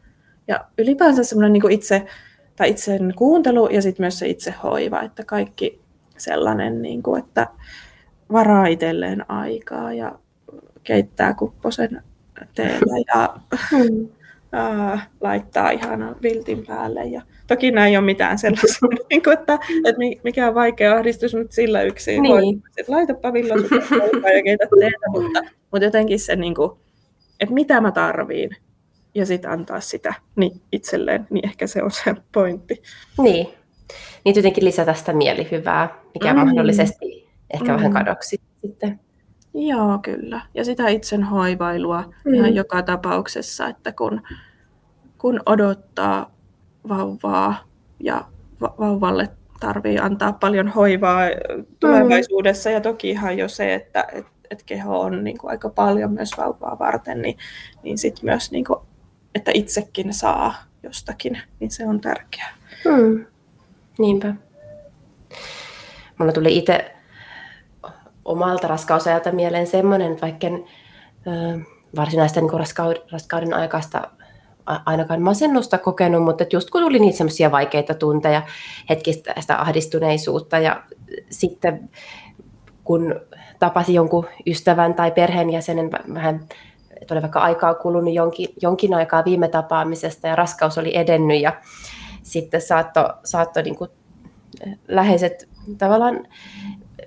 [0.48, 2.06] Ja ylipäänsä semmoinen niin itse,
[2.56, 5.82] tai itsen kuuntelu ja sitten myös se itse hoiva, että kaikki
[6.18, 7.48] sellainen, niin kuin, että
[8.32, 10.20] varaa itselleen aikaa ja
[10.84, 12.04] keittää kupposen
[12.56, 13.36] teellä ja
[13.72, 14.08] mm.
[14.60, 17.06] äh, laittaa ihan viltin päälle.
[17.06, 19.54] Ja toki näin ei ole mitään sellaista, niin kuin, että,
[19.86, 22.24] että mikä on vaikea ahdistus nyt sillä yksin.
[22.24, 22.34] Niin.
[22.34, 26.72] Voi, että laitapa villasukasta ja keitä teetä, mutta, mutta jotenkin se, niin kuin,
[27.40, 28.50] että mitä mä tarviin
[29.16, 32.82] ja sitten antaa sitä niin itselleen, niin ehkä se on se pointti.
[33.22, 33.48] Niin,
[34.26, 36.40] niin jotenkin lisätä sitä mielihyvää, mikä mm.
[36.40, 37.78] mahdollisesti ehkä mm.
[37.78, 39.00] vähän kadoksi sitten.
[39.54, 40.42] Joo, kyllä.
[40.54, 42.34] Ja sitä itsen hoivailua mm.
[42.34, 44.22] ihan joka tapauksessa, että kun,
[45.18, 46.35] kun odottaa
[46.90, 47.56] vauvaa
[48.00, 48.26] ja
[48.62, 51.22] vauvalle tarvii antaa paljon hoivaa
[51.80, 56.12] tulevaisuudessa, ja toki ihan jo se, että et, et keho on niin kuin aika paljon
[56.12, 57.38] myös vauvaa varten, niin,
[57.84, 58.80] niin sitten myös, niin kuin,
[59.36, 62.54] että itsekin saa jostakin, niin se on tärkeää.
[62.86, 63.26] Mm.
[64.00, 64.36] Niinpä.
[66.18, 66.96] Mulla tuli itse
[68.26, 70.66] omalta raskausajalta mieleen semmoinen, vaikka en
[71.28, 71.60] ö,
[71.96, 74.12] varsinaista niin raskauden, raskauden aikaista
[74.66, 78.42] ainakaan masennusta kokenut, mutta että just kun tuli niitä semmoisia vaikeita tunteja,
[78.90, 80.84] hetkistä sitä ahdistuneisuutta ja
[81.30, 81.90] sitten
[82.84, 83.22] kun
[83.60, 86.48] tapasi jonkun ystävän tai perheenjäsenen vähän,
[87.02, 91.54] että oli vaikka aikaa kulunut jonkin, jonkin aikaa viime tapaamisesta ja raskaus oli edennyt ja
[92.24, 93.76] sitten saatto, saatto niin
[94.88, 96.28] läheiset tavallaan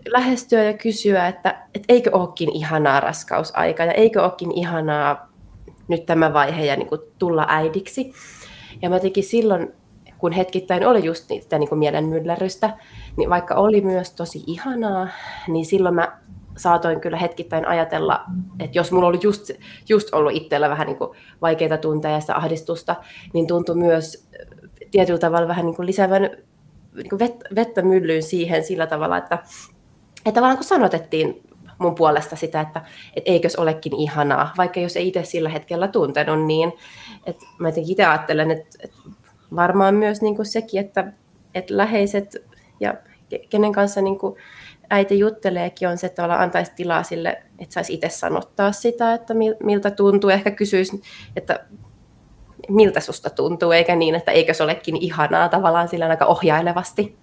[0.08, 5.27] lähestyä ja kysyä, että, että eikö olekin ihanaa raskausaika ja eikö olekin ihanaa
[5.88, 8.12] nyt tämä vaihe ja niin kuin tulla äidiksi.
[8.83, 9.72] Ja mä jotenkin silloin,
[10.18, 12.77] kun hetkittäin oli just niitä niin kuin mielenmyllerrystä,
[13.16, 15.09] niin vaikka oli myös tosi ihanaa,
[15.48, 16.18] niin silloin mä
[16.57, 18.24] saatoin kyllä hetkittäin ajatella,
[18.61, 19.51] että jos mulla oli just,
[19.88, 21.11] just ollut itsellä vähän niin kuin
[21.42, 22.96] vaikeita tunteja ja sitä ahdistusta,
[23.33, 24.29] niin tuntui myös
[24.90, 26.31] tietyllä tavalla vähän niin kuin lisäävän
[26.94, 27.20] niin kuin
[27.55, 29.35] vettä myllyyn siihen sillä tavalla, että,
[30.16, 31.42] että tavallaan kun sanotettiin
[31.78, 32.82] mun puolesta sitä, että,
[33.16, 36.72] että eikös olekin ihanaa, vaikka jos ei itse sillä hetkellä tuntenut niin.
[37.26, 38.98] Että mä itse ajattelen, että, että
[39.56, 41.12] varmaan myös niin kuin sekin, että,
[41.54, 42.36] että läheiset
[42.80, 42.94] ja
[43.50, 44.36] kenen kanssa niin kuin
[44.90, 49.90] äiti jutteleekin, on se, että antaisi tilaa sille, että saisi itse sanottaa sitä, että miltä
[49.90, 50.30] tuntuu.
[50.30, 51.02] Ehkä kysyisi,
[51.36, 51.66] että
[52.68, 57.16] miltä susta tuntuu, eikä niin, että eikö se olekin ihanaa tavallaan sillä aika ohjailevasti.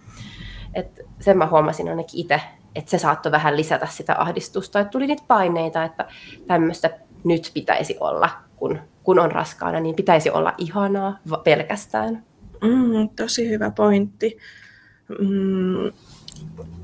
[0.73, 2.41] Et sen mä huomasin ainakin itse,
[2.75, 6.05] että se saattoi vähän lisätä sitä ahdistusta, että tuli niitä paineita, että
[6.47, 6.89] tämmöistä
[7.23, 12.23] nyt pitäisi olla, kun, kun on raskaana, niin pitäisi olla ihanaa pelkästään.
[12.61, 14.37] Mm, tosi hyvä pointti.
[15.19, 15.87] Mm,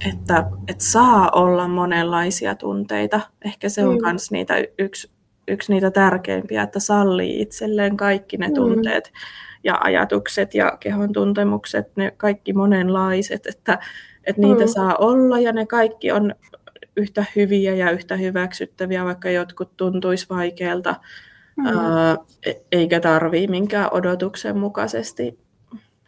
[0.10, 3.21] että, että saa olla monenlaisia tunteita.
[3.45, 4.36] Ehkä se on myös mm.
[4.36, 5.12] niitä yksi,
[5.47, 8.54] yksi niitä tärkeimpiä, että sallii itselleen kaikki ne mm.
[8.54, 9.12] tunteet
[9.63, 13.80] ja ajatukset ja kehon tuntemukset, ne kaikki monenlaiset, että,
[14.23, 14.67] että niitä mm.
[14.67, 16.36] saa olla ja ne kaikki on
[16.97, 20.95] yhtä hyviä ja yhtä hyväksyttäviä, vaikka jotkut tuntuisi vaikealta,
[21.55, 21.65] mm.
[21.65, 25.39] ää, e, eikä tarvii minkään odotuksen mukaisesti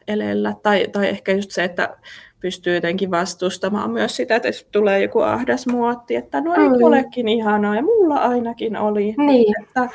[0.07, 0.53] elellä.
[0.63, 1.97] Tai, tai ehkä just se, että
[2.39, 6.83] pystyy jotenkin vastustamaan myös sitä, että jos tulee joku ahdas muotti, että no ei mm.
[6.83, 9.15] olekin ihanaa, ja mulla ainakin oli.
[9.17, 9.53] Niin.
[9.63, 9.89] Että,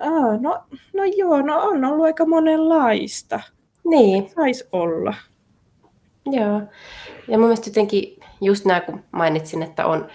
[0.00, 3.40] aa, no, no joo, no on ollut aika monenlaista.
[3.84, 4.30] Niin.
[4.34, 5.14] Saisi olla.
[6.26, 6.62] Joo.
[7.28, 10.06] Ja mun mielestä jotenkin just nämä, kun mainitsin, että on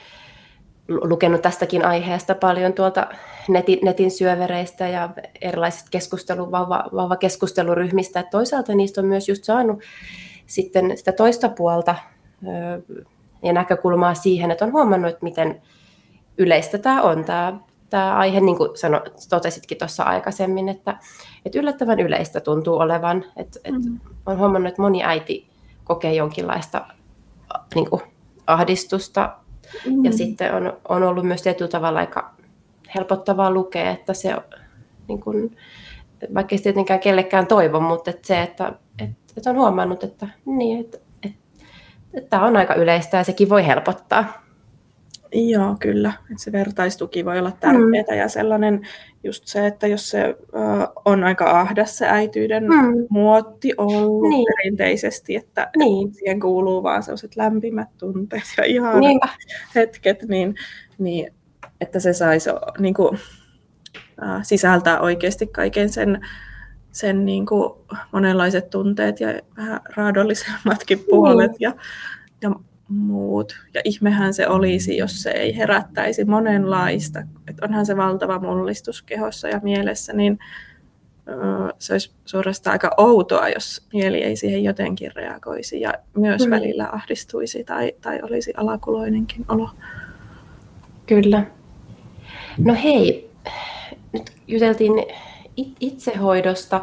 [0.88, 3.08] lukenut tästäkin aiheesta paljon tuolta
[3.48, 5.10] netin, netin syövereistä ja
[5.42, 9.80] erilaisista keskustelu, vauva, vauva keskusteluryhmistä, että toisaalta niistä on myös just saanut
[10.46, 11.96] sitten sitä toista puolta
[13.44, 15.62] ja näkökulmaa siihen, että on huomannut, että miten
[16.38, 20.98] yleistä tämä on, tämä, tämä aihe, niin kuin sano, totesitkin tuossa aikaisemmin, että,
[21.46, 23.26] että yllättävän yleistä tuntuu olevan.
[23.38, 24.00] Että, että mm.
[24.26, 25.51] On huomannut, että moni äiti
[25.84, 26.86] kokee jonkinlaista
[27.76, 28.02] niin kuin,
[28.48, 29.36] ahdistusta
[29.86, 30.06] mm.
[30.06, 32.34] ja sitten on, on ollut myös tietyllä tavalla aika
[32.96, 34.36] helpottavaa lukea, että se
[35.08, 35.58] niin kuin,
[36.34, 40.80] vaikka ei tietenkään kellekään toivo, mutta että se, että, että että on huomannut, että, niin,
[40.80, 41.38] että, että,
[42.14, 44.44] että tämä on aika yleistä ja sekin voi helpottaa.
[45.34, 46.14] Joo, kyllä.
[46.32, 48.18] Että se vertaistuki voi olla tärkeää mm.
[48.18, 48.88] ja sellainen
[49.24, 53.06] just se, että jos se uh, on aika ahdas se äityyden mm.
[53.10, 54.46] muotti ollut niin.
[54.46, 56.14] perinteisesti, että, niin.
[56.14, 59.28] siihen kuuluu vaan sellaiset lämpimät tunteet ja ihanat Niinpä.
[59.76, 60.56] hetket, niin,
[60.98, 61.34] niin
[61.82, 66.22] että se saisi niin kuin, uh, sisältää oikeasti kaiken sen
[66.92, 67.74] sen niin kuin
[68.12, 71.08] monenlaiset tunteet ja vähän raadollisemmatkin niin.
[71.10, 71.74] puolet ja,
[72.42, 72.52] ja
[72.92, 73.54] muut.
[73.74, 77.20] Ja ihmehän se olisi, jos se ei herättäisi monenlaista.
[77.48, 80.40] Et onhan se valtava mullistus kehossa ja mielessä, niin
[81.80, 86.52] se olisi suorastaan aika outoa, jos mieli ei siihen jotenkin reagoisi ja myös mm.
[86.52, 89.70] välillä ahdistuisi tai, tai olisi alakuloinenkin olo.
[91.06, 91.46] Kyllä.
[92.58, 93.32] No hei,
[94.14, 94.94] nyt juteltiin
[95.80, 96.82] itsehoidosta.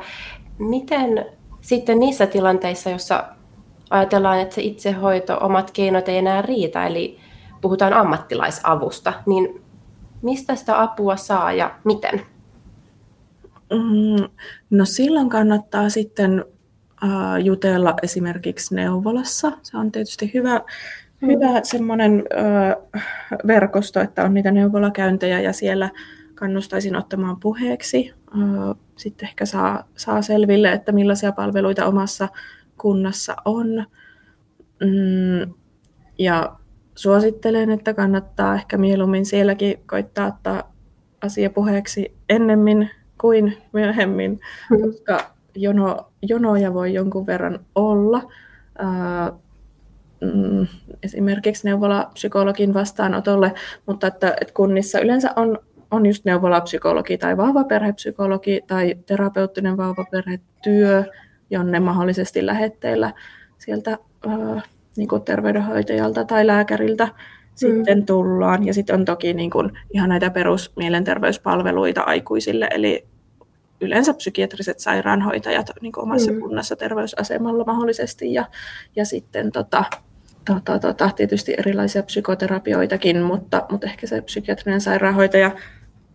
[0.59, 1.27] Miten
[1.61, 3.25] sitten niissä tilanteissa, jossa
[3.91, 7.19] ajatellaan, että se itsehoito, omat keinot ei enää riitä, eli
[7.61, 9.63] puhutaan ammattilaisavusta, niin
[10.23, 12.23] mistä sitä apua saa ja miten?
[13.73, 14.29] Mm,
[14.71, 16.45] no silloin kannattaa sitten
[17.05, 19.53] uh, jutella esimerkiksi neuvolassa.
[19.63, 20.61] Se on tietysti hyvä,
[21.21, 21.29] mm.
[21.29, 22.25] hyvä semmoinen
[22.95, 23.01] uh,
[23.47, 25.91] verkosto, että on niitä neuvolakäyntejä ja siellä
[26.35, 28.15] kannustaisin ottamaan puheeksi.
[28.97, 32.29] Sitten ehkä saa, saa selville, että millaisia palveluita omassa
[32.79, 33.85] kunnassa on.
[34.81, 35.55] Mm,
[36.19, 36.57] ja
[36.95, 40.73] suosittelen, että kannattaa ehkä mieluummin sielläkin koittaa ottaa
[41.21, 44.81] asia puheeksi ennemmin kuin myöhemmin, mm.
[44.81, 48.23] koska jono, jonoja voi jonkun verran olla.
[50.21, 50.67] Mm,
[51.03, 53.55] esimerkiksi neuvolapsykologin vastaanotolle,
[53.87, 55.59] mutta että, että kunnissa yleensä on
[55.91, 61.05] on just neuvolapsykologi tai vauvaperhepsykologi tai terapeuttinen vauvaperhetyö,
[61.51, 63.13] jonne mahdollisesti lähetteillä
[63.59, 63.99] sieltä
[64.97, 67.13] niin kuin terveydenhoitajalta tai lääkäriltä mm.
[67.55, 68.67] sitten tullaan.
[68.67, 73.07] Ja sitten on toki niin kuin ihan näitä perusmielenterveyspalveluita aikuisille, eli
[73.81, 76.41] yleensä psykiatriset sairaanhoitajat niin kuin omassa mm.
[76.41, 78.45] kunnassa terveysasemalla mahdollisesti ja,
[78.97, 79.85] ja sitten tota,
[80.45, 85.51] tota, tota, tietysti erilaisia psykoterapioitakin, mutta, mutta ehkä se psykiatrinen sairaanhoitaja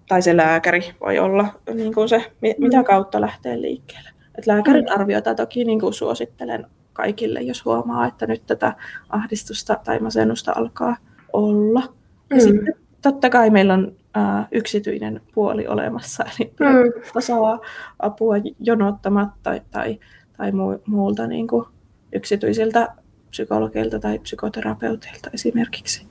[0.07, 2.83] tai se lääkäri voi olla niin kuin se, mitä mm.
[2.83, 4.12] kautta lähtee liikkeelle.
[4.37, 4.93] Et lääkärin mm.
[4.93, 8.73] arviota toki niin kuin suosittelen kaikille, jos huomaa, että nyt tätä
[9.09, 10.97] ahdistusta tai masennusta alkaa
[11.33, 11.81] olla.
[12.29, 12.41] Ja mm.
[12.41, 17.21] sitten totta kai meillä on ää, yksityinen puoli olemassa, eli mm.
[17.21, 17.59] saa
[17.99, 19.99] apua jonottamatta tai, tai,
[20.37, 20.51] tai
[20.85, 21.65] muulta niin kuin
[22.13, 22.87] yksityisiltä
[23.29, 26.07] psykologilta tai psykoterapeuteilta esimerkiksi.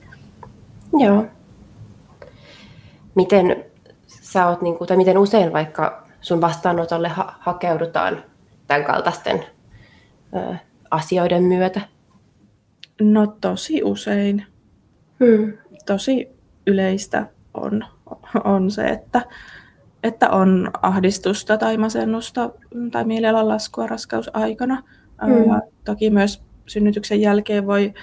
[0.99, 1.25] Joo.
[3.15, 3.65] Miten
[4.07, 8.23] sä oot, niin kuin, tai miten usein vaikka sun vastaanotolle ha- hakeudutaan
[8.67, 9.45] tämän kaltaisten
[10.35, 10.55] ö,
[10.91, 11.81] asioiden myötä?
[13.01, 14.45] No tosi usein.
[15.19, 15.53] Hmm.
[15.85, 16.27] Tosi
[16.67, 17.85] yleistä on,
[18.43, 19.21] on se, että,
[20.03, 22.49] että on ahdistusta tai masennusta
[22.91, 24.83] tai mielialan laskua raskausaikana.
[25.25, 25.61] Hmm.
[25.85, 27.93] toki myös synnytyksen jälkeen voi,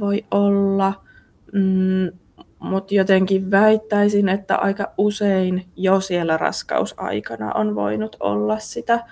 [0.00, 1.04] voi olla,
[1.52, 2.18] mm,
[2.60, 9.04] mutta jotenkin väittäisin, että aika usein jo siellä raskausaikana on voinut olla sitä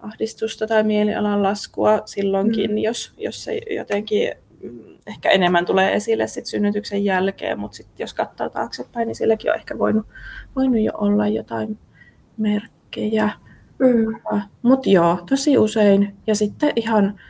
[0.00, 2.78] ahdistusta tai mielialan laskua silloinkin, mm.
[2.78, 4.32] jos, jos se jotenkin
[4.62, 9.50] mm, ehkä enemmän tulee esille sit synnytyksen jälkeen, mutta sit jos katsoo taaksepäin, niin silläkin
[9.50, 10.06] on ehkä voinut,
[10.56, 11.78] voinut jo olla jotain
[12.36, 13.30] merkkejä.
[13.78, 14.20] Mm.
[14.62, 16.16] Mutta joo, tosi usein.
[16.26, 17.20] Ja sitten ihan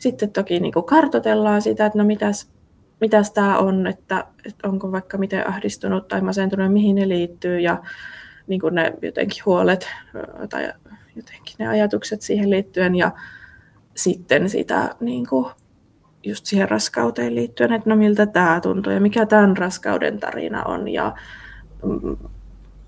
[0.00, 2.50] sitten toki niin kuin kartoitellaan sitä, että no mitäs,
[3.00, 7.82] mitäs tämä on, että, että onko vaikka miten ahdistunut tai masentunut, mihin ne liittyy ja
[8.46, 9.88] niin kuin ne jotenkin huolet
[10.50, 10.72] tai
[11.16, 13.12] jotenkin ne ajatukset siihen liittyen ja
[13.96, 15.46] sitten sitä niin kuin
[16.24, 20.88] just siihen raskauteen liittyen, että no miltä tämä tuntuu ja mikä tämän raskauden tarina on
[20.88, 21.14] ja,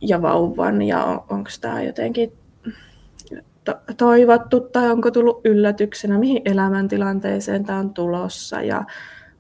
[0.01, 2.33] ja vauvan ja on, onko tämä jotenkin
[3.65, 8.85] to- toivottu tai onko tullut yllätyksenä, mihin elämäntilanteeseen tämä on tulossa ja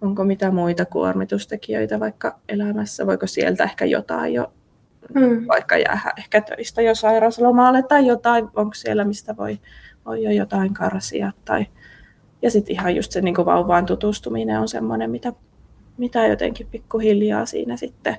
[0.02, 4.52] onko mitä muita kuormitustekijöitä vaikka elämässä, voiko sieltä ehkä jotain jo
[5.14, 5.48] mm.
[5.48, 9.58] vaikka jäädä ehkä töistä jo sairauslomalle tai jotain, onko siellä mistä voi,
[10.06, 11.66] voi jo jotain karsia tai
[12.42, 15.32] ja sitten ihan just se niin vauvaan tutustuminen on semmoinen, mitä,
[15.96, 18.16] mitä jotenkin pikkuhiljaa siinä sitten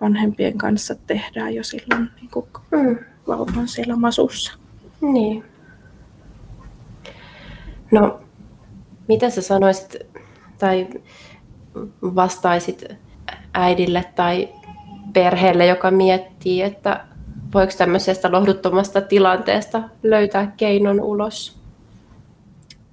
[0.00, 2.98] vanhempien kanssa tehdään jo silloin niin kuin mm.
[3.28, 4.52] vauvan siellä masussa.
[5.00, 5.44] Niin.
[7.90, 8.20] No,
[9.08, 9.96] mitä sä sanoisit
[10.58, 10.88] tai
[12.02, 12.84] vastaisit
[13.54, 14.48] äidille tai
[15.12, 17.04] perheelle, joka miettii, että
[17.54, 21.56] voiko tämmöisestä lohduttomasta tilanteesta löytää keinon ulos?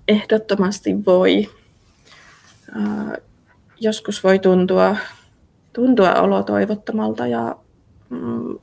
[0.08, 1.50] Ehdottomasti voi.
[3.80, 4.96] Joskus voi tuntua,
[5.74, 7.56] tuntua olo toivottomalta ja
[8.10, 8.60] mm,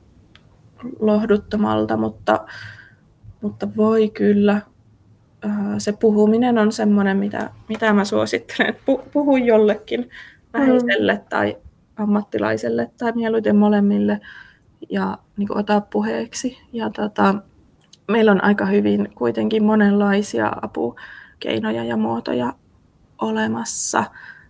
[0.99, 2.45] lohduttomalta, mutta
[3.41, 4.63] mutta voi kyllä, äh,
[5.77, 8.75] se puhuminen on semmoinen, mitä, mitä mä suosittelen.
[9.13, 10.09] Puhu jollekin
[10.53, 11.21] läheiselle mm.
[11.29, 11.57] tai
[11.95, 14.19] ammattilaiselle tai mieluiten molemmille
[14.89, 16.57] ja niin kuin, ota puheeksi.
[16.73, 17.35] Ja tota,
[18.07, 22.53] meillä on aika hyvin kuitenkin monenlaisia apukeinoja ja muotoja
[23.21, 24.03] olemassa.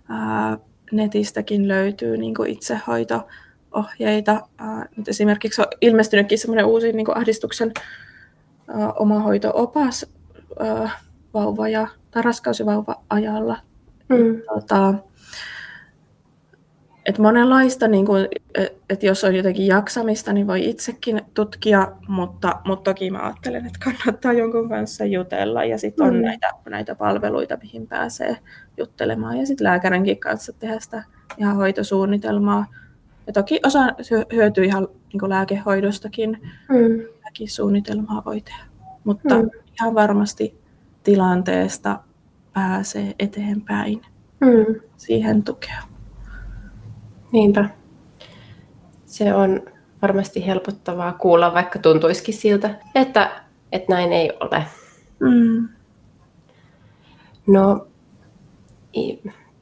[0.09, 0.57] Ää,
[0.91, 4.41] netistäkin löytyy niin kuin itsehoito-ohjeita.
[4.57, 7.71] Ää, nyt esimerkiksi on ilmestynytkin semmoinen uusi niin kuin ahdistuksen
[8.99, 10.20] omahoito-opas
[11.33, 13.57] vauva- ja, tai raskaus- ja vauva-ajalla.
[14.09, 14.41] Mm.
[14.53, 14.93] Tota,
[17.05, 18.27] et monenlaista, niin kuin,
[18.89, 23.79] että jos on jotenkin jaksamista, niin voi itsekin tutkia, mutta, mutta toki mä ajattelen, että
[23.83, 25.63] kannattaa jonkun kanssa jutella.
[25.63, 26.21] Ja sitten on mm.
[26.21, 28.37] näitä, näitä palveluita, mihin pääsee
[28.77, 29.37] juttelemaan.
[29.37, 31.03] Ja sitten lääkärinkin kanssa tehdä sitä
[31.37, 32.65] ihan hoitosuunnitelmaa.
[33.27, 33.79] Ja toki osa
[34.33, 36.39] hyötyy ihan niin lääkehoidostakin.
[36.69, 38.63] Mm suunnitelmaa voi tehdä.
[39.03, 39.49] Mutta mm.
[39.79, 40.61] Ihan varmasti
[41.03, 41.99] tilanteesta
[42.53, 44.01] pääsee eteenpäin
[44.39, 44.81] mm.
[44.97, 45.81] siihen tukea.
[47.31, 47.69] Niinpä.
[49.05, 49.61] Se on
[50.01, 54.65] varmasti helpottavaa kuulla, vaikka tuntuisikin siltä, että, että näin ei ole.
[55.19, 55.69] Mm.
[57.47, 57.87] No,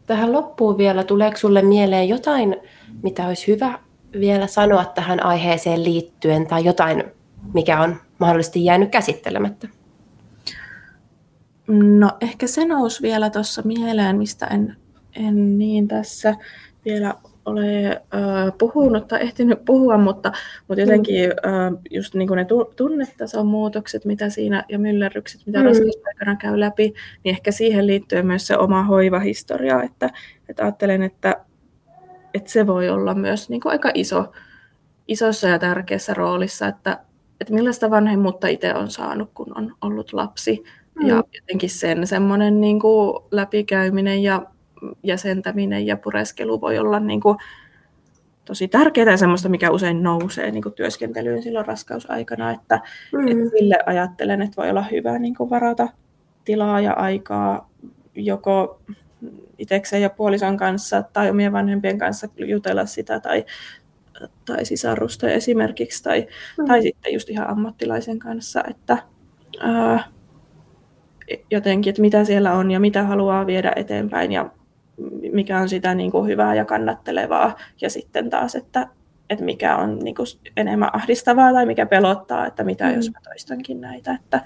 [0.05, 2.55] tähän loppuun vielä, tuleeko sinulle mieleen jotain,
[3.03, 3.79] mitä olisi hyvä
[4.19, 7.03] vielä sanoa tähän aiheeseen liittyen, tai jotain
[7.53, 9.67] mikä on mahdollisesti jäänyt käsittelemättä?
[11.69, 14.75] No ehkä se nousi vielä tuossa mieleen, mistä en,
[15.15, 16.35] en niin tässä
[16.85, 17.13] vielä
[17.45, 20.31] ole äh, puhunut tai ehtinyt puhua, mutta,
[20.67, 22.45] mutta jotenkin äh, just niin kuin ne
[22.75, 25.65] tunnetason muutokset, mitä siinä ja myllerrykset, mitä mm.
[25.65, 26.93] raskauspaikana käy läpi,
[27.23, 30.09] niin ehkä siihen liittyy myös se oma hoivahistoria, että,
[30.49, 31.45] että ajattelen, että,
[32.33, 34.31] että se voi olla myös niin kuin aika iso,
[35.07, 36.99] isossa ja tärkeässä roolissa, että,
[37.41, 40.63] että millaista vanhemmuutta itse on saanut, kun on ollut lapsi.
[40.99, 41.07] Mm.
[41.07, 44.45] Ja jotenkin sen semmoinen niin kuin läpikäyminen ja
[45.03, 47.37] jäsentäminen ja pureskelu voi olla niin kuin
[48.45, 52.79] tosi tärkeää ja semmoista, mikä usein nousee niin kuin työskentelyyn silloin raskausaikana, että,
[53.13, 53.27] mm.
[53.27, 55.87] että sille ajattelen, että voi olla hyvä niin kuin varata
[56.45, 57.69] tilaa ja aikaa
[58.15, 58.81] joko
[59.57, 63.45] itsekseen ja puolison kanssa tai omien vanhempien kanssa jutella sitä tai,
[64.45, 66.27] tai sisarusta esimerkiksi tai,
[66.57, 66.65] mm.
[66.65, 68.97] tai sitten just ihan ammattilaisen kanssa, että
[69.59, 70.03] ää,
[71.51, 74.49] jotenkin, että mitä siellä on ja mitä haluaa viedä eteenpäin ja
[75.31, 78.87] mikä on sitä niin kuin hyvää ja kannattelevaa ja sitten taas, että,
[79.29, 80.27] että mikä on niin kuin
[80.57, 82.95] enemmän ahdistavaa tai mikä pelottaa, että mitä mm.
[82.95, 84.41] jos mä toistankin näitä, että,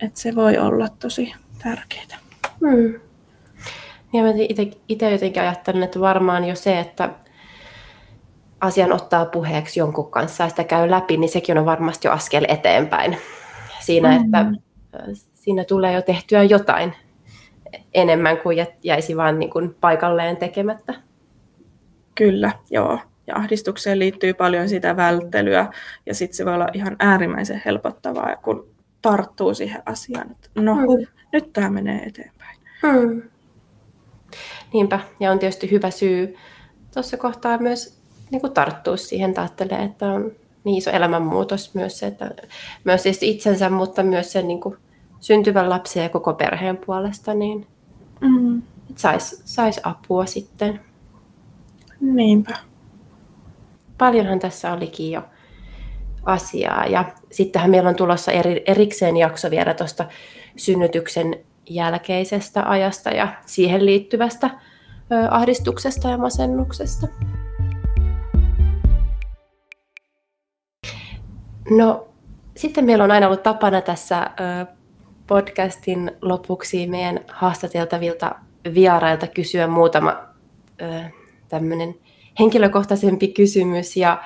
[0.00, 2.18] että se voi olla tosi tärkeää.
[2.60, 3.00] Mm.
[4.12, 4.30] Ja mä
[4.88, 7.10] itse jotenkin ajattelen, että varmaan jo se, että
[8.60, 12.44] asian ottaa puheeksi jonkun kanssa ja sitä käy läpi, niin sekin on varmasti jo askel
[12.48, 13.16] eteenpäin
[13.80, 14.24] siinä, mm.
[14.24, 14.46] että
[15.44, 16.92] siinä tulee jo tehtyä jotain
[17.94, 20.94] enemmän kuin jäisi vaan niin kuin paikalleen tekemättä.
[22.14, 22.98] Kyllä, joo.
[23.26, 25.72] Ja ahdistukseen liittyy paljon sitä välttelyä
[26.06, 28.68] ja sitten se voi olla ihan äärimmäisen helpottavaa, kun
[29.02, 31.06] tarttuu siihen asiaan, että no mm.
[31.32, 32.58] nyt tämä menee eteenpäin.
[32.82, 33.22] Mm.
[34.72, 36.36] Niinpä, ja on tietysti hyvä syy
[36.94, 40.32] tuossa kohtaa myös niin kuin tarttua siihen, ajattelee, että on
[40.64, 42.30] niin iso elämänmuutos myös se, että
[42.84, 44.76] myös siis itsensä, mutta myös sen niin kuin
[45.24, 47.66] syntyvän lapsen ja koko perheen puolesta, niin
[48.20, 48.62] mm.
[48.96, 50.80] saisi sais apua sitten.
[52.00, 52.56] Niinpä.
[53.98, 55.22] Paljonhan tässä olikin jo
[56.24, 56.86] asiaa.
[56.86, 60.04] Ja sittenhän meillä on tulossa eri, erikseen jakso vielä tuosta
[60.56, 61.34] synnytyksen
[61.70, 67.06] jälkeisestä ajasta ja siihen liittyvästä ö, ahdistuksesta ja masennuksesta.
[71.70, 72.08] No,
[72.56, 74.83] sitten meillä on aina ollut tapana tässä ö,
[75.26, 78.34] podcastin lopuksi meidän haastateltavilta
[78.74, 80.16] vierailta kysyä muutama
[81.48, 81.94] tämmöinen
[82.40, 84.22] henkilökohtaisempi kysymys ja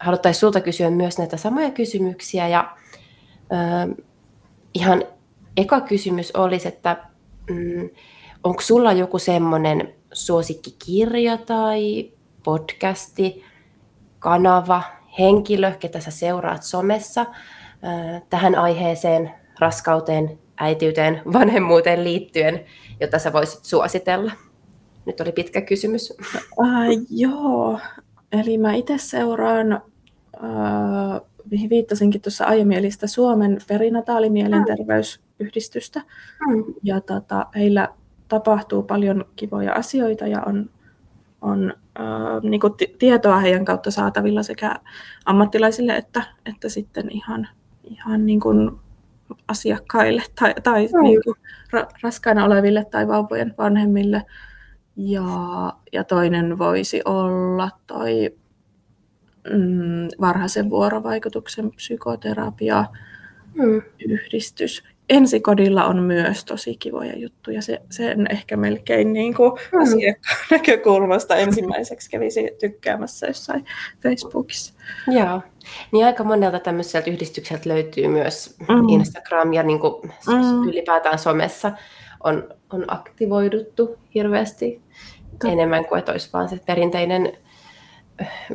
[0.00, 2.76] haluttaisiin sulta kysyä myös näitä samoja kysymyksiä ja
[4.74, 5.04] ihan
[5.56, 6.96] eka kysymys olisi, että
[7.50, 7.90] mm,
[8.44, 12.10] onko sulla joku semmoinen suosikkikirja tai
[12.44, 13.44] podcasti,
[14.18, 14.82] kanava,
[15.18, 17.26] henkilö, ketä sä seuraat somessa
[18.30, 22.64] tähän aiheeseen raskauteen, äitiyteen, vanhemmuuteen liittyen,
[23.00, 24.32] jota sä voisit suositella?
[25.06, 26.12] Nyt oli pitkä kysymys.
[26.58, 26.66] Uh,
[27.10, 27.78] joo,
[28.32, 29.82] eli mä itse seuraan,
[31.50, 36.02] mihin viittasinkin tuossa aiemmin, eli sitä Suomen perinataalimielenterveysyhdistystä.
[36.48, 36.64] Mm.
[36.82, 37.88] Ja tota, heillä
[38.28, 40.70] tapahtuu paljon kivoja asioita ja on,
[41.40, 42.60] on uh, niin
[42.98, 44.76] tietoa heidän kautta saatavilla sekä
[45.24, 47.48] ammattilaisille että, että sitten ihan,
[47.82, 48.70] ihan niin kuin
[49.48, 51.02] asiakkaille tai, tai mm.
[51.02, 51.36] niin kuin
[51.70, 54.22] ra, raskaana oleville tai vauvojen vanhemmille.
[54.96, 58.36] Ja, ja toinen voisi olla toi
[59.50, 62.84] mm, varhaisen vuorovaikutuksen psykoterapia
[63.54, 63.82] mm.
[64.08, 67.62] yhdistys ensikodilla on myös tosi kivoja juttuja.
[67.62, 69.82] Se, sen ehkä melkein niin kuin mm.
[69.82, 73.64] asiakkaan näkökulmasta ensimmäiseksi kävisi tykkäämässä jossain
[74.02, 74.74] Facebookissa.
[75.06, 75.42] Joo.
[75.92, 78.88] Niin aika monelta tämmöiseltä yhdistykseltä löytyy myös mm.
[78.88, 80.68] Instagram ja niin kuin mm.
[80.68, 81.72] ylipäätään somessa
[82.24, 84.82] on, on aktivoiduttu hirveästi
[85.30, 85.48] Totta.
[85.48, 87.32] enemmän kuin että olisi vaan se perinteinen
[88.20, 88.48] äh,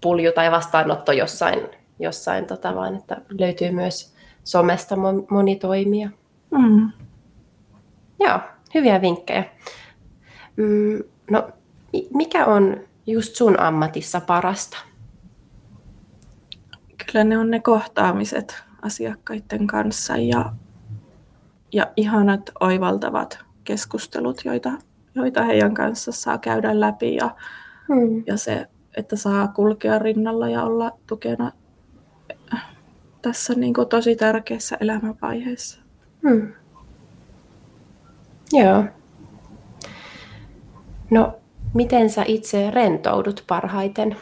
[0.00, 1.60] pulju tai vastaanotto jossain,
[1.98, 4.13] jossain tota, vaan että löytyy myös
[4.44, 4.96] somesta
[5.30, 6.10] moni toimija.
[6.50, 6.90] Mm.
[8.20, 8.40] Joo,
[8.74, 9.44] hyviä vinkkejä.
[10.56, 11.48] Mm, no,
[12.14, 12.76] mikä on
[13.06, 14.76] just sun ammatissa parasta?
[17.06, 20.52] Kyllä ne on ne kohtaamiset asiakkaiden kanssa ja,
[21.72, 24.72] ja ihanat oivaltavat keskustelut, joita,
[25.14, 27.30] joita heidän kanssa saa käydä läpi ja,
[27.88, 28.24] mm.
[28.26, 28.66] ja se,
[28.96, 31.52] että saa kulkea rinnalla ja olla tukena
[33.24, 35.80] tässä niin kuin tosi tärkeässä elämänvaiheessa.
[36.28, 36.52] Hmm.
[38.52, 38.84] Joo.
[41.10, 41.38] No,
[41.74, 44.16] miten sä itse rentoudut parhaiten?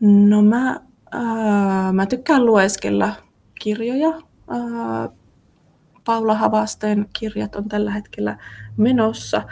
[0.00, 0.80] No mä,
[1.12, 3.12] ää, mä tykkään lueskella
[3.60, 4.08] kirjoja.
[4.48, 5.08] Ää,
[6.04, 8.38] Paula Havasteen kirjat on tällä hetkellä
[8.76, 9.42] menossa.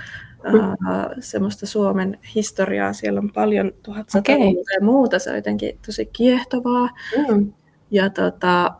[0.45, 2.93] Ää, semmoista Suomen historiaa.
[2.93, 4.47] Siellä on paljon 1100 okay.
[4.75, 5.19] ja muuta.
[5.19, 6.89] Se on jotenkin tosi kiehtovaa.
[7.17, 7.53] Mm.
[7.91, 8.75] Ja tota,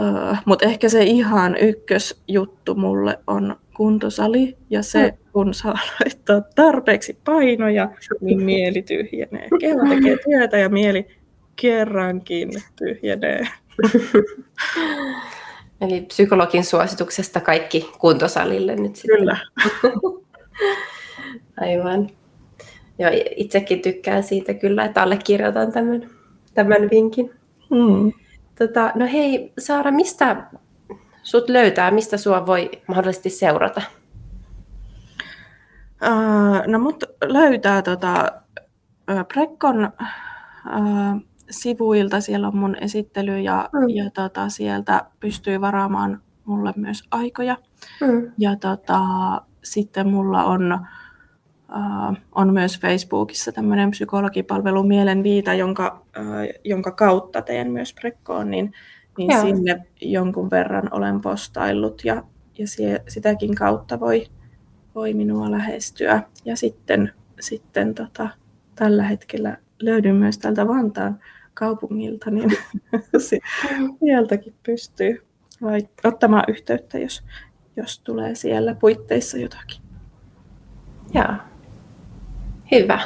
[0.00, 5.16] uh, Mutta ehkä se ihan ykkösjuttu mulle on kuntosali ja se, mm.
[5.32, 7.90] kun saa laittaa tarpeeksi painoja,
[8.20, 9.48] niin mieli tyhjenee.
[9.60, 11.06] Keho tekee työtä ja mieli
[11.56, 13.48] kerrankin tyhjenee.
[15.80, 19.18] Eli psykologin suosituksesta kaikki kuntosalille nyt sitten.
[19.18, 19.36] Kyllä.
[21.60, 22.10] Aivan.
[22.98, 26.10] Joo, itsekin tykkään siitä kyllä, että allekirjoitan tämän,
[26.54, 27.30] tämän vinkin.
[27.72, 28.12] Mm.
[28.58, 30.46] Tota, no hei, Saara, mistä
[31.22, 33.82] sut löytää, mistä sua voi mahdollisesti seurata?
[36.06, 38.32] Uh, no mut löytää tota,
[39.34, 43.88] Prekkon uh, sivuilta, siellä on mun esittely ja, mm.
[43.88, 47.56] ja tota, sieltä pystyy varaamaan mulle myös aikoja.
[48.00, 48.32] Mm.
[48.38, 49.00] Ja tota,
[49.64, 50.86] sitten mulla on,
[52.32, 58.72] on myös Facebookissa tämmöinen psykologipalvelu Mielenviita, jonka, uh, jonka kautta teen myös Prekkoon, niin,
[59.18, 62.22] niin sinne jonkun verran olen postaillut ja,
[62.58, 64.26] ja sie, sitäkin kautta voi,
[64.94, 66.22] voi minua lähestyä.
[66.44, 68.28] Ja sitten, sitten tota,
[68.74, 71.20] tällä hetkellä löydyn myös tältä Vantaan
[71.54, 72.50] kaupungilta, niin
[73.98, 75.26] sieltäkin pystyy
[75.62, 77.24] vai ottamaan yhteyttä, jos,
[77.76, 79.82] jos tulee siellä puitteissa jotakin.
[81.14, 81.51] Joo.
[82.72, 83.00] Hyvä.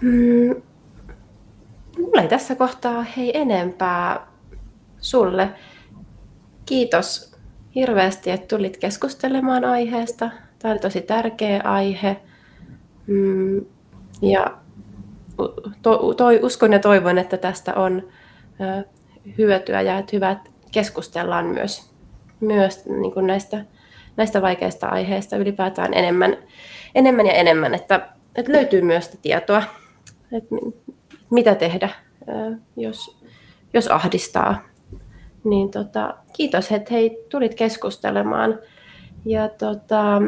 [0.00, 0.62] Mm.
[1.98, 4.26] Mulla ei tässä kohtaa hei enempää
[5.00, 5.48] sulle.
[6.66, 7.34] Kiitos
[7.74, 10.30] hirveästi, että tulit keskustelemaan aiheesta.
[10.58, 12.16] Tämä oli tosi tärkeä aihe.
[13.06, 13.64] Mm.
[14.22, 14.58] Ja
[15.82, 18.08] to, toi, uskon ja toivon, että tästä on
[19.38, 20.38] hyötyä ja että hyvät
[20.70, 21.90] keskustellaan myös,
[22.40, 23.64] myös niin kuin näistä,
[24.16, 26.36] näistä vaikeista aiheista ylipäätään enemmän,
[26.94, 29.62] enemmän ja enemmän, että, että löytyy myös sitä tietoa,
[30.32, 30.54] että
[31.30, 31.88] mitä tehdä,
[32.76, 33.18] jos,
[33.74, 34.62] jos ahdistaa.
[35.44, 38.58] Niin tota, kiitos, että hei, tulit keskustelemaan.
[39.24, 40.22] Ja tota,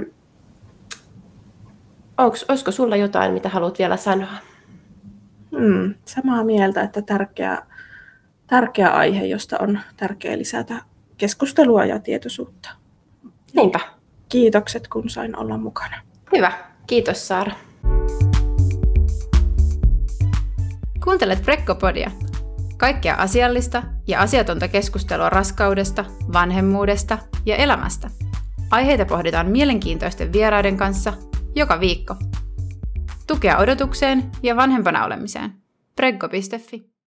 [2.19, 4.33] onks, olisiko sulla jotain, mitä haluat vielä sanoa?
[5.59, 7.63] Hmm, samaa mieltä, että tärkeä,
[8.47, 10.75] tärkeä aihe, josta on tärkeää lisätä
[11.17, 12.86] keskustelua ja tietoisuutta.
[13.57, 13.81] Niinpä.
[14.29, 16.03] Kiitokset, kun sain olla mukana.
[16.37, 16.53] Hyvä.
[16.87, 17.53] Kiitos, Saara.
[21.05, 22.11] Kuuntelet Prekkopodia.
[22.77, 28.11] Kaikkea asiallista ja asiatonta keskustelua raskaudesta, vanhemmuudesta ja elämästä.
[28.71, 31.13] Aiheita pohditaan mielenkiintoisten vieraiden kanssa
[31.55, 32.15] joka viikko.
[33.27, 35.53] Tukea odotukseen ja vanhempana olemiseen.
[35.97, 36.96] Preggo.fi